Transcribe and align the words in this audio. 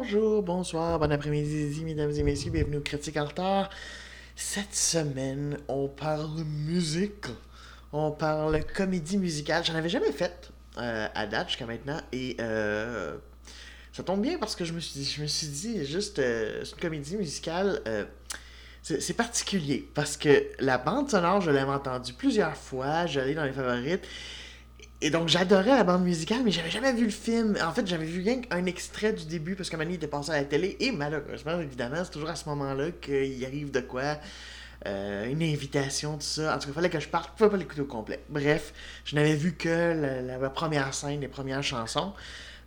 Bonjour, 0.00 0.44
bonsoir, 0.44 1.00
bon 1.00 1.10
après-midi, 1.10 1.82
mesdames 1.84 2.12
et 2.12 2.22
messieurs, 2.22 2.52
bienvenue 2.52 2.76
au 2.76 2.80
Critique 2.80 3.16
en 3.16 3.24
retard. 3.24 3.68
Cette 4.36 4.72
semaine, 4.72 5.58
on 5.66 5.88
parle 5.88 6.44
musique, 6.44 7.26
on 7.92 8.12
parle 8.12 8.62
comédie 8.64 9.18
musicale. 9.18 9.64
J'en 9.64 9.74
avais 9.74 9.88
jamais 9.88 10.12
fait 10.12 10.52
euh, 10.76 11.08
à 11.12 11.26
date 11.26 11.48
jusqu'à 11.48 11.66
maintenant 11.66 12.00
et 12.12 12.36
euh, 12.40 13.16
ça 13.92 14.04
tombe 14.04 14.22
bien 14.22 14.38
parce 14.38 14.54
que 14.54 14.64
je 14.64 14.72
me 14.72 14.78
suis 14.78 15.00
dit, 15.00 15.04
je 15.04 15.20
me 15.20 15.26
suis 15.26 15.48
dit 15.48 15.84
juste, 15.84 16.20
euh, 16.20 16.62
une 16.64 16.80
comédie 16.80 17.16
musicale. 17.16 17.82
euh, 17.88 18.04
c'est 18.82 19.02
c'est 19.02 19.14
particulier 19.14 19.90
parce 19.94 20.16
que 20.16 20.44
la 20.60 20.78
bande 20.78 21.10
sonore, 21.10 21.40
je 21.40 21.50
l'avais 21.50 21.72
entendue 21.72 22.12
plusieurs 22.12 22.56
fois, 22.56 23.06
j'allais 23.06 23.34
dans 23.34 23.44
les 23.44 23.52
favorites. 23.52 24.06
Et 25.00 25.10
donc 25.10 25.28
j'adorais 25.28 25.76
la 25.76 25.84
bande 25.84 26.02
musicale, 26.02 26.40
mais 26.44 26.50
j'avais 26.50 26.70
jamais 26.70 26.92
vu 26.92 27.04
le 27.04 27.10
film. 27.10 27.56
En 27.62 27.72
fait, 27.72 27.86
j'avais 27.86 28.04
vu 28.04 28.20
rien 28.20 28.40
qu'un 28.40 28.64
extrait 28.66 29.12
du 29.12 29.26
début 29.26 29.54
parce 29.54 29.70
que 29.70 29.76
Mani 29.76 29.94
était 29.94 30.08
passé 30.08 30.30
à 30.32 30.38
la 30.38 30.44
télé. 30.44 30.76
Et 30.80 30.90
malheureusement, 30.90 31.60
évidemment, 31.60 32.02
c'est 32.04 32.10
toujours 32.10 32.30
à 32.30 32.36
ce 32.36 32.48
moment-là 32.48 32.90
qu'il 33.00 33.44
arrive 33.44 33.70
de 33.70 33.80
quoi. 33.80 34.18
euh, 34.86 35.26
une 35.30 35.42
invitation, 35.42 36.14
tout 36.14 36.22
ça. 36.22 36.54
En 36.54 36.58
tout 36.58 36.66
cas, 36.66 36.72
il 36.72 36.74
fallait 36.74 36.90
que 36.90 37.00
je 37.00 37.08
parte. 37.08 37.30
Je 37.34 37.38
pouvais 37.38 37.50
pas 37.50 37.56
l'écouter 37.56 37.80
au 37.80 37.86
complet. 37.86 38.24
Bref, 38.28 38.72
je 39.04 39.16
n'avais 39.16 39.34
vu 39.34 39.54
que 39.54 40.26
la, 40.26 40.50
première 40.50 40.94
scène, 40.94 41.20
les 41.20 41.28
premières 41.28 41.62
chansons. 41.62 42.12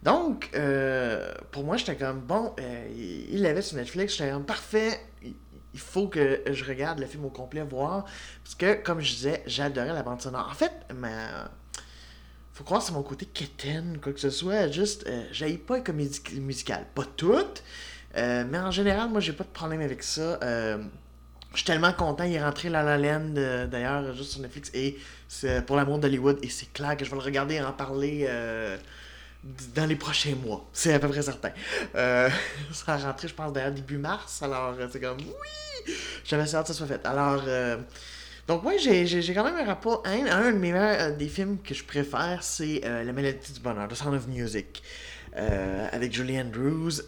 Donc, 0.03 0.49
euh, 0.55 1.31
pour 1.51 1.63
moi, 1.63 1.77
j'étais 1.77 1.95
comme, 1.95 2.21
bon, 2.21 2.53
euh, 2.59 3.25
il 3.31 3.41
l'avait 3.41 3.61
sur 3.61 3.77
Netflix, 3.77 4.17
j'étais 4.17 4.31
comme, 4.31 4.45
parfait, 4.45 4.99
il 5.23 5.79
faut 5.79 6.07
que 6.07 6.41
je 6.51 6.65
regarde 6.65 6.99
le 6.99 7.05
film 7.05 7.25
au 7.25 7.29
complet, 7.29 7.61
voir. 7.61 8.05
Parce 8.43 8.55
que, 8.55 8.73
comme 8.81 8.99
je 8.99 9.13
disais, 9.13 9.43
j'adorais 9.45 9.93
la 9.93 10.03
bande 10.03 10.21
sonore. 10.21 10.47
En 10.51 10.55
fait, 10.55 10.71
ma... 10.93 11.49
faut 12.53 12.63
croire 12.63 12.81
que 12.81 12.87
c'est 12.87 12.93
mon 12.93 13.03
côté 13.03 13.25
quétaine, 13.25 13.99
quoi 14.01 14.13
que 14.13 14.19
ce 14.19 14.29
soit. 14.29 14.69
Juste, 14.69 15.05
euh, 15.07 15.23
j'aille 15.31 15.57
pas 15.57 15.77
les 15.77 15.83
comédies 15.83 16.21
musicales. 16.39 16.85
Pas 16.93 17.05
toutes, 17.15 17.63
euh, 18.17 18.43
mais 18.49 18.57
en 18.57 18.71
général, 18.71 19.09
moi, 19.09 19.21
j'ai 19.21 19.33
pas 19.33 19.43
de 19.43 19.49
problème 19.49 19.81
avec 19.81 20.03
ça. 20.03 20.39
Euh, 20.43 20.83
je 21.51 21.57
suis 21.57 21.65
tellement 21.65 21.93
content, 21.93 22.23
il 22.23 22.33
est 22.33 22.43
rentré 22.43 22.69
La 22.69 22.83
La 22.83 22.97
Land, 22.97 23.33
euh, 23.37 23.67
d'ailleurs, 23.67 24.13
juste 24.15 24.31
sur 24.31 24.41
Netflix, 24.41 24.71
et 24.73 24.97
c'est 25.27 25.65
pour 25.65 25.75
l'amour 25.75 25.99
d'Hollywood, 25.99 26.39
et 26.41 26.49
c'est 26.49 26.71
clair 26.71 26.95
que 26.95 27.03
je 27.03 27.09
vais 27.09 27.17
le 27.17 27.23
regarder 27.23 27.55
et 27.55 27.61
en 27.61 27.73
parler 27.73 28.27
dans 29.75 29.85
les 29.85 29.95
prochains 29.95 30.35
mois. 30.35 30.69
C'est 30.71 30.93
à 30.93 30.99
peu 30.99 31.09
près 31.09 31.21
certain. 31.21 31.51
Ça 31.93 32.93
a 32.93 32.97
rentré, 32.97 33.27
je 33.27 33.33
pense, 33.33 33.51
d'ailleurs, 33.51 33.71
début 33.71 33.97
mars, 33.97 34.41
alors 34.43 34.75
c'est 34.91 35.01
comme, 35.01 35.17
oui! 35.17 35.93
J'avais 36.23 36.43
hâte 36.43 36.67
que 36.67 36.73
ça 36.73 36.73
soit 36.73 36.85
fait. 36.85 37.05
Alors, 37.05 37.41
donc, 38.51 38.63
moi, 38.63 38.77
j'ai 38.77 39.05
j'ai- 39.05 39.33
quand 39.33 39.43
même 39.43 39.55
un 39.55 39.65
rapport. 39.65 40.03
Un, 40.05 40.25
un 40.25 40.51
meilleurs, 40.51 40.99
euh, 40.99 41.15
des 41.15 41.27
films 41.27 41.57
que 41.63 41.73
je 41.73 41.83
préfère, 41.83 42.43
c'est 42.43 42.81
euh, 42.85 43.03
La 43.03 43.13
Mélodie 43.13 43.53
du 43.53 43.59
Bonheur, 43.61 43.87
The 43.87 43.95
Sound 43.95 44.15
of 44.15 44.27
Music, 44.27 44.83
euh, 45.37 45.87
avec 45.91 46.13
Julie 46.13 46.39
Andrews, 46.39 47.01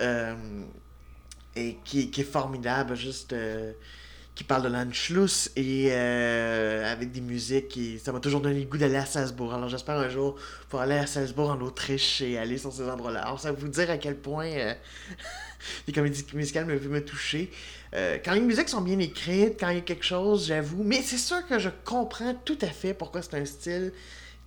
et 1.55 1.77
qui, 1.85 2.09
qui 2.11 2.21
est 2.21 2.23
formidable, 2.23 2.95
juste. 2.95 3.35
qui 4.35 4.43
parle 4.43 4.63
de 4.63 4.69
l'Anschluss 4.69 5.51
et 5.55 5.91
avec 5.93 7.11
des 7.11 7.21
musiques 7.21 7.77
et 7.77 7.99
ça 7.99 8.11
m'a 8.11 8.19
toujours 8.19 8.41
donné 8.41 8.59
le 8.61 8.65
goût 8.65 8.79
d'aller 8.79 8.95
à 8.95 9.05
Salzbourg. 9.05 9.53
Alors 9.53 9.69
j'espère 9.69 9.97
un 9.97 10.09
jour 10.09 10.35
pour 10.69 10.81
aller 10.81 10.95
à 10.95 11.05
Salzbourg 11.05 11.51
en 11.51 11.61
Autriche 11.61 12.21
et 12.21 12.39
aller 12.39 12.57
sur 12.57 12.73
ces 12.73 12.89
endroits-là. 12.89 13.21
Alors 13.21 13.39
ça 13.39 13.51
va 13.51 13.59
vous 13.59 13.67
dire 13.67 13.91
à 13.91 13.97
quel 13.99 14.15
point 14.17 14.49
les 15.87 15.93
comédies 15.93 16.25
musicales 16.33 16.65
me, 16.65 16.79
me 16.79 17.05
toucher. 17.05 17.51
Euh, 17.93 18.17
quand 18.23 18.33
les 18.33 18.41
musiques 18.41 18.69
sont 18.69 18.81
bien 18.81 18.99
écrites, 18.99 19.59
quand 19.59 19.69
il 19.69 19.75
y 19.75 19.79
a 19.79 19.81
quelque 19.81 20.05
chose, 20.05 20.47
j'avoue. 20.47 20.83
Mais 20.83 21.01
c'est 21.01 21.17
sûr 21.17 21.45
que 21.47 21.59
je 21.59 21.69
comprends 21.85 22.33
tout 22.45 22.57
à 22.61 22.67
fait 22.67 22.93
pourquoi 22.93 23.21
c'est 23.21 23.35
un 23.35 23.45
style 23.45 23.93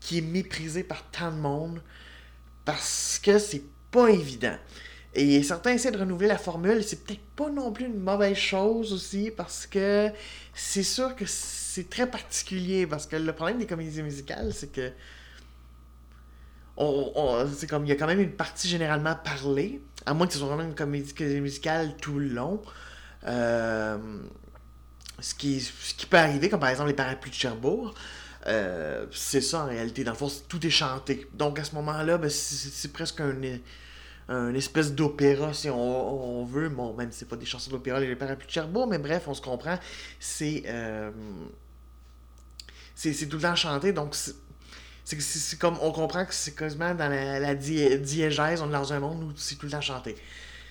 qui 0.01 0.19
est 0.19 0.23
méprisé 0.23 0.83
par 0.83 1.09
tant 1.11 1.31
de 1.31 1.37
monde. 1.39 1.83
Parce 2.65 3.21
que 3.23 3.39
c'est 3.39 3.65
pas 3.91 4.09
évident. 4.11 4.57
Et 5.15 5.43
certains 5.43 5.73
essaient 5.73 5.93
de 5.93 5.99
renouveler 5.99 6.29
la 6.29 6.39
formule, 6.39 6.85
c'est 6.85 7.05
peut-être 7.05 7.25
pas 7.37 7.49
non 7.51 7.73
plus 7.73 7.87
une 7.87 7.99
mauvaise 8.01 8.37
chose 8.37 8.93
aussi, 8.93 9.31
parce 9.31 9.67
que 9.67 10.11
c'est 10.55 10.83
sûr 10.83 11.17
que 11.17 11.25
c'est 11.27 11.89
très 11.89 12.11
particulier, 12.11 12.87
parce 12.87 13.07
que 13.07 13.17
le 13.17 13.33
problème 13.33 13.59
des 13.59 13.67
comédies 13.67 14.03
musicales, 14.03 14.53
c'est 14.55 14.73
que 14.73 14.93
on- 16.77 17.47
c'est 17.55 17.67
comme 17.67 17.85
il 17.85 17.89
y 17.89 17.93
a 17.93 17.97
quand 17.97 18.07
même 18.07 18.21
une 18.21 18.33
partie 18.33 18.69
généralement 18.69 19.15
parlée, 19.15 19.81
à 20.05 20.15
moins 20.15 20.27
que 20.27 20.33
ce 20.35 20.39
soit 20.39 20.49
vraiment 20.49 20.69
une 20.69 20.75
comédie 20.75 21.15
musicale 21.41 21.97
tout 22.01 22.19
le 22.19 22.29
long. 22.29 22.61
Euh, 23.25 23.99
ce, 25.21 25.35
qui, 25.35 25.61
ce 25.61 25.95
qui 25.95 26.07
peut 26.07 26.19
arriver, 26.19 26.49
comme 26.49 26.61
par 26.61 26.69
exemple 26.69 26.89
les 26.89 26.95
parapluies 26.95 27.31
de 27.31 27.37
Cherbourg. 27.37 27.95
Euh, 28.47 29.07
c'est 29.13 29.41
ça 29.41 29.65
en 29.65 29.67
réalité, 29.67 30.05
dans 30.05 30.13
le 30.13 30.17
fond, 30.17 30.31
tout 30.49 30.65
est 30.65 30.71
chanté. 30.71 31.27
Donc 31.35 31.59
à 31.59 31.65
ce 31.65 31.75
moment-là, 31.75 32.19
ben, 32.19 32.31
c'est 32.31 32.93
presque 32.93 33.21
un, 33.21 34.55
espèce 34.55 34.93
d'opéra, 34.95 35.53
si 35.53 35.69
on, 35.71 36.45
veut. 36.45 36.69
Bon, 36.69 36.95
même 36.95 37.11
si 37.11 37.21
c'est 37.21 37.29
pas 37.29 37.37
des 37.37 37.47
chansons 37.47 37.71
d'opéra, 37.71 37.99
les 38.01 38.15
parapluies 38.17 38.47
de 38.47 38.53
Cherbourg, 38.53 38.87
mais 38.87 38.99
bref, 38.99 39.25
on 39.27 39.35
se 39.35 39.41
comprend. 39.43 39.79
C'est. 40.21 40.63
euh, 40.67 41.11
c'est 42.95 43.29
tout 43.29 43.37
le 43.37 43.43
temps 43.43 43.55
chanté, 43.57 43.93
donc 43.93 44.15
c'est- 44.15 44.35
comme. 45.59 45.79
On 45.83 45.93
comprend 45.93 46.25
que 46.25 46.35
c'est 46.35 46.55
quasiment 46.55 46.95
dans 46.95 47.09
la, 47.09 47.39
la 47.39 47.55
di- 47.55 47.99
diégèse, 47.99 48.61
on 48.63 48.69
est 48.69 48.73
dans 48.73 48.93
un 48.93 49.01
monde 49.01 49.23
où 49.25 49.33
c'est 49.37 49.57
tout 49.57 49.67
le 49.67 49.73
temps 49.73 49.81
chanté. 49.81 50.17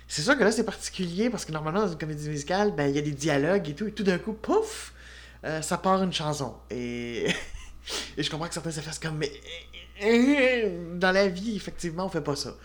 C'est 0.08 0.22
sûr 0.22 0.38
que 0.38 0.44
là, 0.44 0.52
c'est 0.52 0.64
particulier 0.64 1.30
parce 1.30 1.46
que 1.46 1.52
normalement, 1.52 1.82
dans 1.82 1.92
une 1.92 1.98
comédie 1.98 2.30
musicale, 2.30 2.74
ben, 2.76 2.88
il 2.88 2.96
y 2.96 3.00
a 3.00 3.02
des 3.02 3.12
dialogues 3.12 3.70
et 3.70 3.74
tout, 3.74 3.88
et 3.88 3.92
tout 3.92 4.04
d'un 4.04 4.20
coup, 4.20 4.34
pouf, 4.34 4.94
euh, 5.44 5.62
ça 5.62 5.78
part 5.78 6.04
une 6.04 6.14
chanson. 6.14 6.56
Et, 6.70 7.28
et 8.18 8.24
je 8.24 8.30
comprends 8.30 8.48
que 8.48 8.54
certains 8.54 8.72
se 8.72 8.82
fassent 8.82 9.00
comme, 9.00 9.18
mais 9.18 9.32
dans 10.96 11.12
la 11.12 11.28
vie, 11.28 11.56
effectivement, 11.56 12.06
on 12.06 12.10
fait 12.10 12.22
pas 12.22 12.36
ça. 12.36 12.56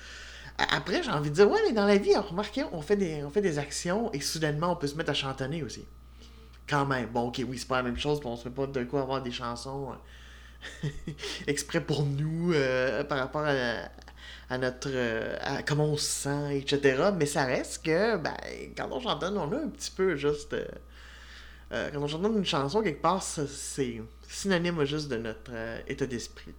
Après, 0.58 1.02
j'ai 1.02 1.10
envie 1.10 1.30
de 1.30 1.34
dire, 1.34 1.50
ouais, 1.50 1.60
mais 1.66 1.72
dans 1.72 1.86
la 1.86 1.96
vie, 1.96 2.14
remarquez, 2.16 2.64
on 2.72 2.82
fait 2.82 2.96
des, 2.96 3.24
on 3.24 3.30
fait 3.30 3.40
des 3.40 3.58
actions 3.58 4.12
et 4.12 4.20
soudainement, 4.20 4.72
on 4.72 4.76
peut 4.76 4.88
se 4.88 4.94
mettre 4.94 5.10
à 5.10 5.14
chantonner 5.14 5.62
aussi. 5.62 5.86
Quand 6.68 6.84
même. 6.84 7.06
Bon, 7.06 7.28
ok, 7.28 7.42
oui, 7.48 7.58
c'est 7.58 7.66
pas 7.68 7.78
la 7.78 7.84
même 7.84 7.98
chose, 7.98 8.20
puis 8.20 8.28
on 8.28 8.36
se 8.36 8.42
fait 8.42 8.50
pas 8.50 8.66
d'un 8.66 8.84
coup 8.84 8.98
avoir 8.98 9.22
des 9.22 9.32
chansons 9.32 9.92
euh, 10.84 10.88
exprès 11.46 11.80
pour 11.80 12.04
nous 12.04 12.52
euh, 12.52 13.02
par 13.04 13.18
rapport 13.18 13.44
à, 13.46 13.88
à 14.50 14.58
notre. 14.58 14.90
euh, 14.92 15.36
à 15.42 15.62
comment 15.62 15.86
on 15.86 15.96
se 15.96 16.04
sent, 16.04 16.58
etc. 16.58 17.12
Mais 17.16 17.26
ça 17.26 17.44
reste 17.46 17.84
que, 17.84 18.16
ben, 18.18 18.36
quand 18.76 18.88
on 18.92 19.00
chantonne, 19.00 19.38
on 19.38 19.52
a 19.52 19.56
un 19.58 19.68
petit 19.68 19.90
peu 19.92 20.16
juste. 20.16 20.54
euh, 20.54 20.66
euh, 21.72 21.90
quand 21.92 22.02
on 22.02 22.08
chantonne 22.08 22.36
une 22.36 22.44
chanson, 22.44 22.82
quelque 22.82 23.00
part, 23.02 23.22
c'est 23.22 24.00
synonyme 24.28 24.84
juste 24.84 25.08
de 25.08 25.16
notre 25.16 25.52
état 25.88 26.06
d'esprit. 26.06 26.52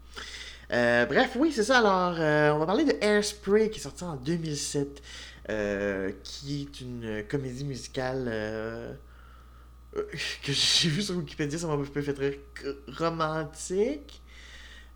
Bref, 0.69 1.31
oui, 1.37 1.51
c'est 1.53 1.63
ça. 1.63 1.79
Alors, 1.79 2.55
on 2.55 2.59
va 2.59 2.65
parler 2.65 2.85
de 2.85 2.93
Airspray 3.01 3.69
qui 3.69 3.79
est 3.79 3.83
sorti 3.83 4.03
en 4.05 4.15
2007, 4.15 5.01
euh, 5.49 6.11
qui 6.23 6.61
est 6.63 6.81
une 6.81 7.23
comédie 7.29 7.65
musicale 7.65 8.25
que 9.93 10.53
j'ai 10.53 10.89
vu 10.89 11.01
sur 11.01 11.15
Wikipédia, 11.17 11.57
ça 11.59 11.67
m'a 11.67 11.73
un 11.73 11.83
peu 11.83 12.01
fait 12.01 12.17
rire. 12.17 12.35
Romantique. 12.97 14.21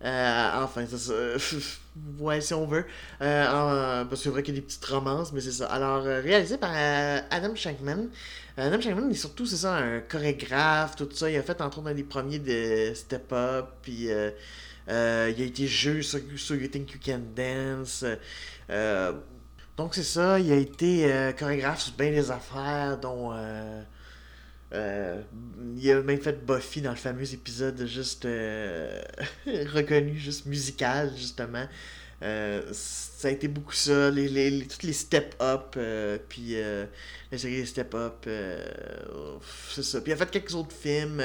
Enfin, 0.02 0.86
ça. 0.86 1.12
ouais, 2.18 2.40
si 2.40 2.54
on 2.54 2.66
veut. 2.66 2.86
Euh, 3.22 4.04
parce 4.04 4.08
que 4.08 4.16
c'est 4.16 4.28
vrai 4.30 4.42
qu'il 4.42 4.54
y 4.54 4.58
a 4.58 4.60
des 4.60 4.66
petites 4.66 4.84
romances, 4.84 5.32
mais 5.32 5.40
c'est 5.40 5.52
ça. 5.52 5.66
Alors, 5.66 6.04
euh, 6.04 6.20
réalisé 6.20 6.58
par 6.58 6.72
euh, 6.74 7.20
Adam 7.30 7.54
Shankman. 7.54 8.08
Adam 8.56 8.80
Shankman 8.80 9.10
est 9.10 9.14
surtout, 9.14 9.46
c'est 9.46 9.56
ça, 9.56 9.74
un 9.74 10.00
chorégraphe, 10.00 10.96
tout 10.96 11.08
ça. 11.12 11.30
Il 11.30 11.36
a 11.36 11.42
fait, 11.42 11.60
entre 11.60 11.78
autres, 11.78 11.88
un 11.88 11.94
des 11.94 12.04
premiers 12.04 12.38
de 12.38 12.92
Step 12.94 13.32
Up, 13.32 13.66
puis 13.82 14.08
il 14.08 14.12
a 14.88 15.28
été 15.28 15.66
juge 15.66 16.06
sur, 16.06 16.20
sur 16.36 16.56
You 16.56 16.68
Think 16.68 16.92
You 16.92 16.98
Can 17.04 17.20
Dance. 17.34 18.04
Donc, 19.76 19.94
c'est 19.94 20.02
ça. 20.02 20.40
Il 20.40 20.50
a 20.52 20.56
été 20.56 21.34
chorégraphe 21.38 21.82
sur 21.82 21.92
bien 21.94 22.10
des 22.10 22.30
affaires, 22.30 22.98
dont. 22.98 23.32
Euh, 24.72 25.20
il 25.76 25.90
a 25.90 26.02
même 26.02 26.20
fait 26.20 26.44
Buffy 26.44 26.80
dans 26.80 26.90
le 26.90 26.96
fameux 26.96 27.32
épisode 27.32 27.86
juste 27.86 28.24
euh, 28.24 29.00
reconnu, 29.46 30.16
juste 30.16 30.46
musical, 30.46 31.12
justement. 31.16 31.66
Euh, 32.22 32.62
ça 32.72 33.28
a 33.28 33.30
été 33.30 33.46
beaucoup 33.46 33.74
ça, 33.74 34.10
les, 34.10 34.28
les, 34.28 34.66
toutes 34.66 34.82
les 34.82 34.92
step-up, 34.92 35.78
puis 36.28 36.56
la 37.30 37.38
série 37.38 37.56
des 37.58 37.66
step-up, 37.66 38.26
c'est 39.74 39.82
ça. 39.82 40.00
Puis 40.00 40.10
il 40.10 40.14
a 40.14 40.16
fait 40.16 40.30
quelques 40.30 40.54
autres 40.54 40.74
films. 40.74 41.22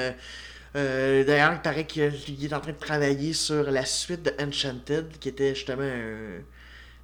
D'ailleurs, 0.74 1.54
il 1.54 1.62
paraît 1.62 1.86
qu'il 1.86 2.12
il 2.28 2.44
est 2.44 2.54
en 2.54 2.60
train 2.60 2.72
de 2.72 2.78
travailler 2.78 3.32
sur 3.32 3.70
la 3.70 3.84
suite 3.84 4.22
de 4.22 4.34
Enchanted, 4.42 5.18
qui 5.18 5.28
était 5.28 5.54
justement 5.54 5.82
un 5.82 6.42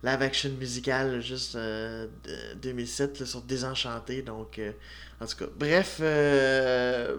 live-action 0.03 0.51
musical 0.59 1.21
juste 1.21 1.57
euh, 1.57 2.07
de 2.25 2.55
2007 2.61 3.21
là, 3.21 3.27
sur 3.27 3.43
Désenchanté. 3.43 4.23
Donc, 4.23 4.61
en 5.21 5.27
tout 5.27 5.37
cas, 5.37 5.47
bref, 5.57 5.99
euh, 6.01 7.17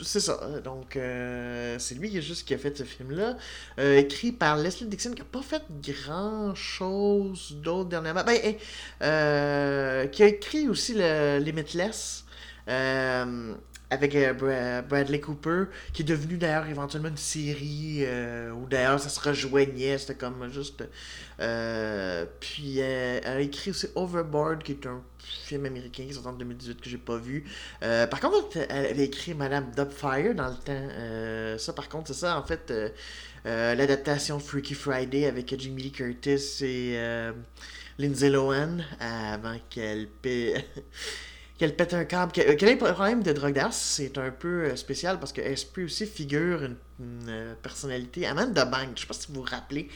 c'est 0.00 0.20
ça. 0.20 0.38
Donc, 0.64 0.96
euh, 0.96 1.76
c'est 1.78 1.94
lui 1.94 2.10
qui 2.10 2.22
juste 2.22 2.46
qui 2.46 2.54
a 2.54 2.58
fait 2.58 2.76
ce 2.76 2.84
film-là. 2.84 3.36
Euh, 3.78 3.98
écrit 3.98 4.32
par 4.32 4.56
Leslie 4.56 4.86
Dixon, 4.86 5.12
qui 5.12 5.22
a 5.22 5.24
pas 5.24 5.42
fait 5.42 5.62
grand-chose 5.82 7.56
d'autre 7.62 7.88
dernièrement. 7.90 8.24
Ben, 8.24 8.56
euh, 9.02 10.06
qui 10.06 10.22
a 10.22 10.26
écrit 10.26 10.68
aussi 10.68 10.94
le 10.96 11.38
Limitless. 11.38 12.24
Avec 13.92 14.14
euh, 14.14 14.80
Bradley 14.82 15.20
Cooper, 15.20 15.64
qui 15.92 16.00
est 16.00 16.04
devenu 16.06 16.38
d'ailleurs 16.38 16.66
éventuellement 16.66 17.10
une 17.10 17.16
série, 17.18 17.98
euh, 18.00 18.50
où 18.50 18.66
d'ailleurs 18.66 18.98
ça 18.98 19.10
se 19.10 19.20
rejoignait, 19.20 19.98
c'était 19.98 20.14
comme 20.14 20.50
juste... 20.50 20.82
Euh, 21.40 22.24
puis 22.40 22.78
elle 22.78 23.26
a 23.26 23.40
écrit 23.40 23.70
aussi 23.70 23.88
Overboard, 23.94 24.62
qui 24.62 24.72
est 24.72 24.86
un 24.86 25.02
film 25.18 25.66
américain 25.66 26.04
qui 26.06 26.14
sort 26.14 26.26
en 26.26 26.32
2018 26.32 26.80
que 26.80 26.88
j'ai 26.88 26.98
pas 26.98 27.18
vu. 27.18 27.44
par 27.80 28.20
contre, 28.20 28.56
elle 28.68 28.86
avait 28.86 29.04
écrit 29.04 29.34
Madame 29.34 29.70
Dubfire 29.76 30.34
dans 30.34 30.48
le 30.48 30.54
temps. 30.54 31.58
ça, 31.58 31.72
par 31.74 31.88
contre, 31.88 32.08
c'est 32.08 32.20
ça, 32.20 32.38
en 32.38 32.44
fait, 32.44 32.72
l'adaptation 33.44 34.38
Freaky 34.38 34.74
Friday 34.74 35.26
avec 35.26 35.54
Jimmy 35.58 35.82
Lee 35.82 35.92
Curtis 35.92 36.64
et 36.64 36.96
Lindsay 37.98 38.30
Lohan, 38.30 38.78
avant 39.00 39.58
qu'elle 39.68 40.08
paie 40.08 40.64
qu'elle 41.58 41.76
pète 41.76 41.94
un 41.94 42.04
câble, 42.04 42.32
qu'elle 42.32 42.68
ait 42.68 42.82
un 42.82 42.92
problème 42.92 43.22
de 43.22 43.32
drogue 43.32 43.60
c'est 43.70 44.18
un 44.18 44.30
peu 44.30 44.64
euh, 44.64 44.76
spécial 44.76 45.18
parce 45.18 45.32
que 45.32 45.40
Esprit 45.40 45.84
aussi 45.84 46.06
figure 46.06 46.62
une, 46.62 46.76
euh, 47.28 47.54
personnalité. 47.62 48.26
Amanda 48.26 48.64
Bank, 48.64 48.90
je 48.96 49.02
sais 49.02 49.06
pas 49.06 49.14
si 49.14 49.28
vous 49.28 49.42
vous 49.42 49.46
rappelez, 49.48 49.88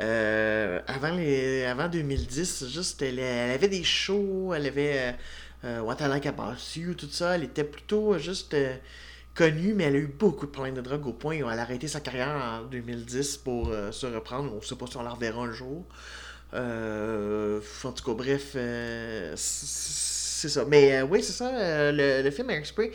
euh, 0.00 0.80
avant, 0.86 1.14
les, 1.14 1.64
avant 1.64 1.88
2010, 1.88 2.68
juste, 2.68 3.02
elle, 3.02 3.20
avait 3.20 3.68
des 3.68 3.84
shows, 3.84 4.54
elle 4.54 4.66
avait 4.66 5.16
What 5.62 5.96
I 6.00 6.08
Like 6.08 6.26
About 6.26 6.56
You, 6.76 6.94
tout 6.94 7.08
ça, 7.10 7.36
elle 7.36 7.44
était 7.44 7.64
plutôt 7.64 8.18
juste 8.18 8.54
connue, 9.34 9.72
mais 9.72 9.84
elle 9.84 9.94
a 9.94 9.98
eu 9.98 10.06
beaucoup 10.06 10.46
de 10.46 10.50
problèmes 10.50 10.74
de 10.74 10.82
drogue 10.82 11.06
au 11.06 11.12
point 11.12 11.40
où 11.40 11.50
elle 11.50 11.58
a 11.58 11.62
arrêté 11.62 11.88
sa 11.88 12.00
carrière 12.00 12.28
en 12.28 12.64
2010 12.64 13.38
pour 13.38 13.72
se 13.90 14.06
reprendre. 14.06 14.52
On 14.52 14.56
ne 14.56 14.60
sait 14.60 14.76
pas 14.76 14.86
si 14.86 14.96
on 14.98 15.02
la 15.02 15.10
reverra 15.10 15.42
un 15.42 15.52
jour. 15.52 15.86
en 16.52 17.92
tout 17.92 18.04
cas, 18.04 18.14
bref, 18.14 18.56
c'est 20.48 20.60
ça. 20.60 20.64
Mais 20.66 20.96
euh, 20.96 21.04
oui, 21.04 21.22
c'est 21.22 21.32
ça, 21.32 21.48
euh, 21.48 22.22
le, 22.22 22.30
film 22.30 22.50
Airspray. 22.50 22.92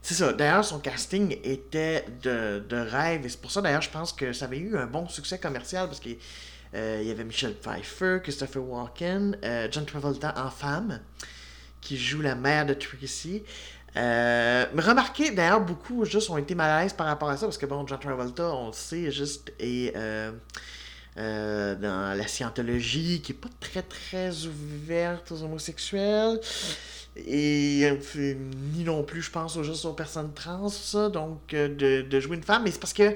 C'est 0.00 0.14
ça. 0.14 0.32
D'ailleurs, 0.32 0.64
son 0.64 0.78
casting 0.78 1.38
était 1.42 2.04
de, 2.22 2.62
rêve. 2.70 3.26
Et 3.26 3.28
c'est 3.28 3.40
pour 3.40 3.50
ça, 3.50 3.60
d'ailleurs, 3.60 3.82
je 3.82 3.90
pense 3.90 4.12
que 4.12 4.32
ça 4.32 4.44
avait 4.44 4.58
eu 4.58 4.76
un 4.76 4.86
bon 4.86 5.08
succès 5.08 5.38
commercial 5.38 5.88
parce 5.88 5.98
qu'il 5.98 6.18
euh, 6.74 7.02
y 7.04 7.10
avait 7.10 7.24
Michelle 7.24 7.54
Pfeiffer, 7.54 8.18
Christopher 8.22 8.62
Walken, 8.62 9.36
John 9.70 9.84
Travolta 9.86 10.34
en 10.36 10.50
femme, 10.50 11.00
qui 11.80 11.96
joue 11.96 12.20
la 12.20 12.34
mère 12.34 12.66
de 12.66 12.74
Tracy. 12.74 13.42
mais 13.96 14.68
remarquez, 14.76 15.32
d'ailleurs, 15.32 15.62
beaucoup 15.62 16.04
juste 16.04 16.30
ont 16.30 16.38
été 16.38 16.54
mal 16.54 16.70
à 16.70 16.82
l'aise 16.82 16.92
par 16.92 17.06
rapport 17.06 17.30
à 17.30 17.36
ça 17.36 17.46
parce 17.46 17.58
que, 17.58 17.66
bon, 17.66 17.84
John 17.86 17.98
Travolta, 17.98 18.54
on 18.54 18.68
le 18.68 18.72
sait, 18.72 19.10
juste. 19.10 19.52
Euh, 21.16 21.76
dans 21.76 22.18
la 22.18 22.26
scientologie, 22.26 23.22
qui 23.22 23.30
est 23.32 23.36
pas 23.36 23.48
très 23.60 23.82
très 23.82 24.46
ouverte 24.46 25.30
aux 25.30 25.44
homosexuels. 25.44 26.40
Et 27.14 27.82
euh, 27.84 28.34
ni 28.74 28.82
non 28.82 29.04
plus, 29.04 29.22
je 29.22 29.30
pense, 29.30 29.60
juste 29.62 29.84
aux 29.84 29.92
personnes 29.92 30.34
trans, 30.34 30.68
ça. 30.68 31.08
Donc, 31.10 31.54
euh, 31.54 32.02
de, 32.02 32.20
jouer 32.20 32.36
une 32.36 32.42
femme. 32.42 32.64
Mais 32.64 32.72
c'est 32.72 32.80
parce 32.80 32.92
que, 32.92 33.14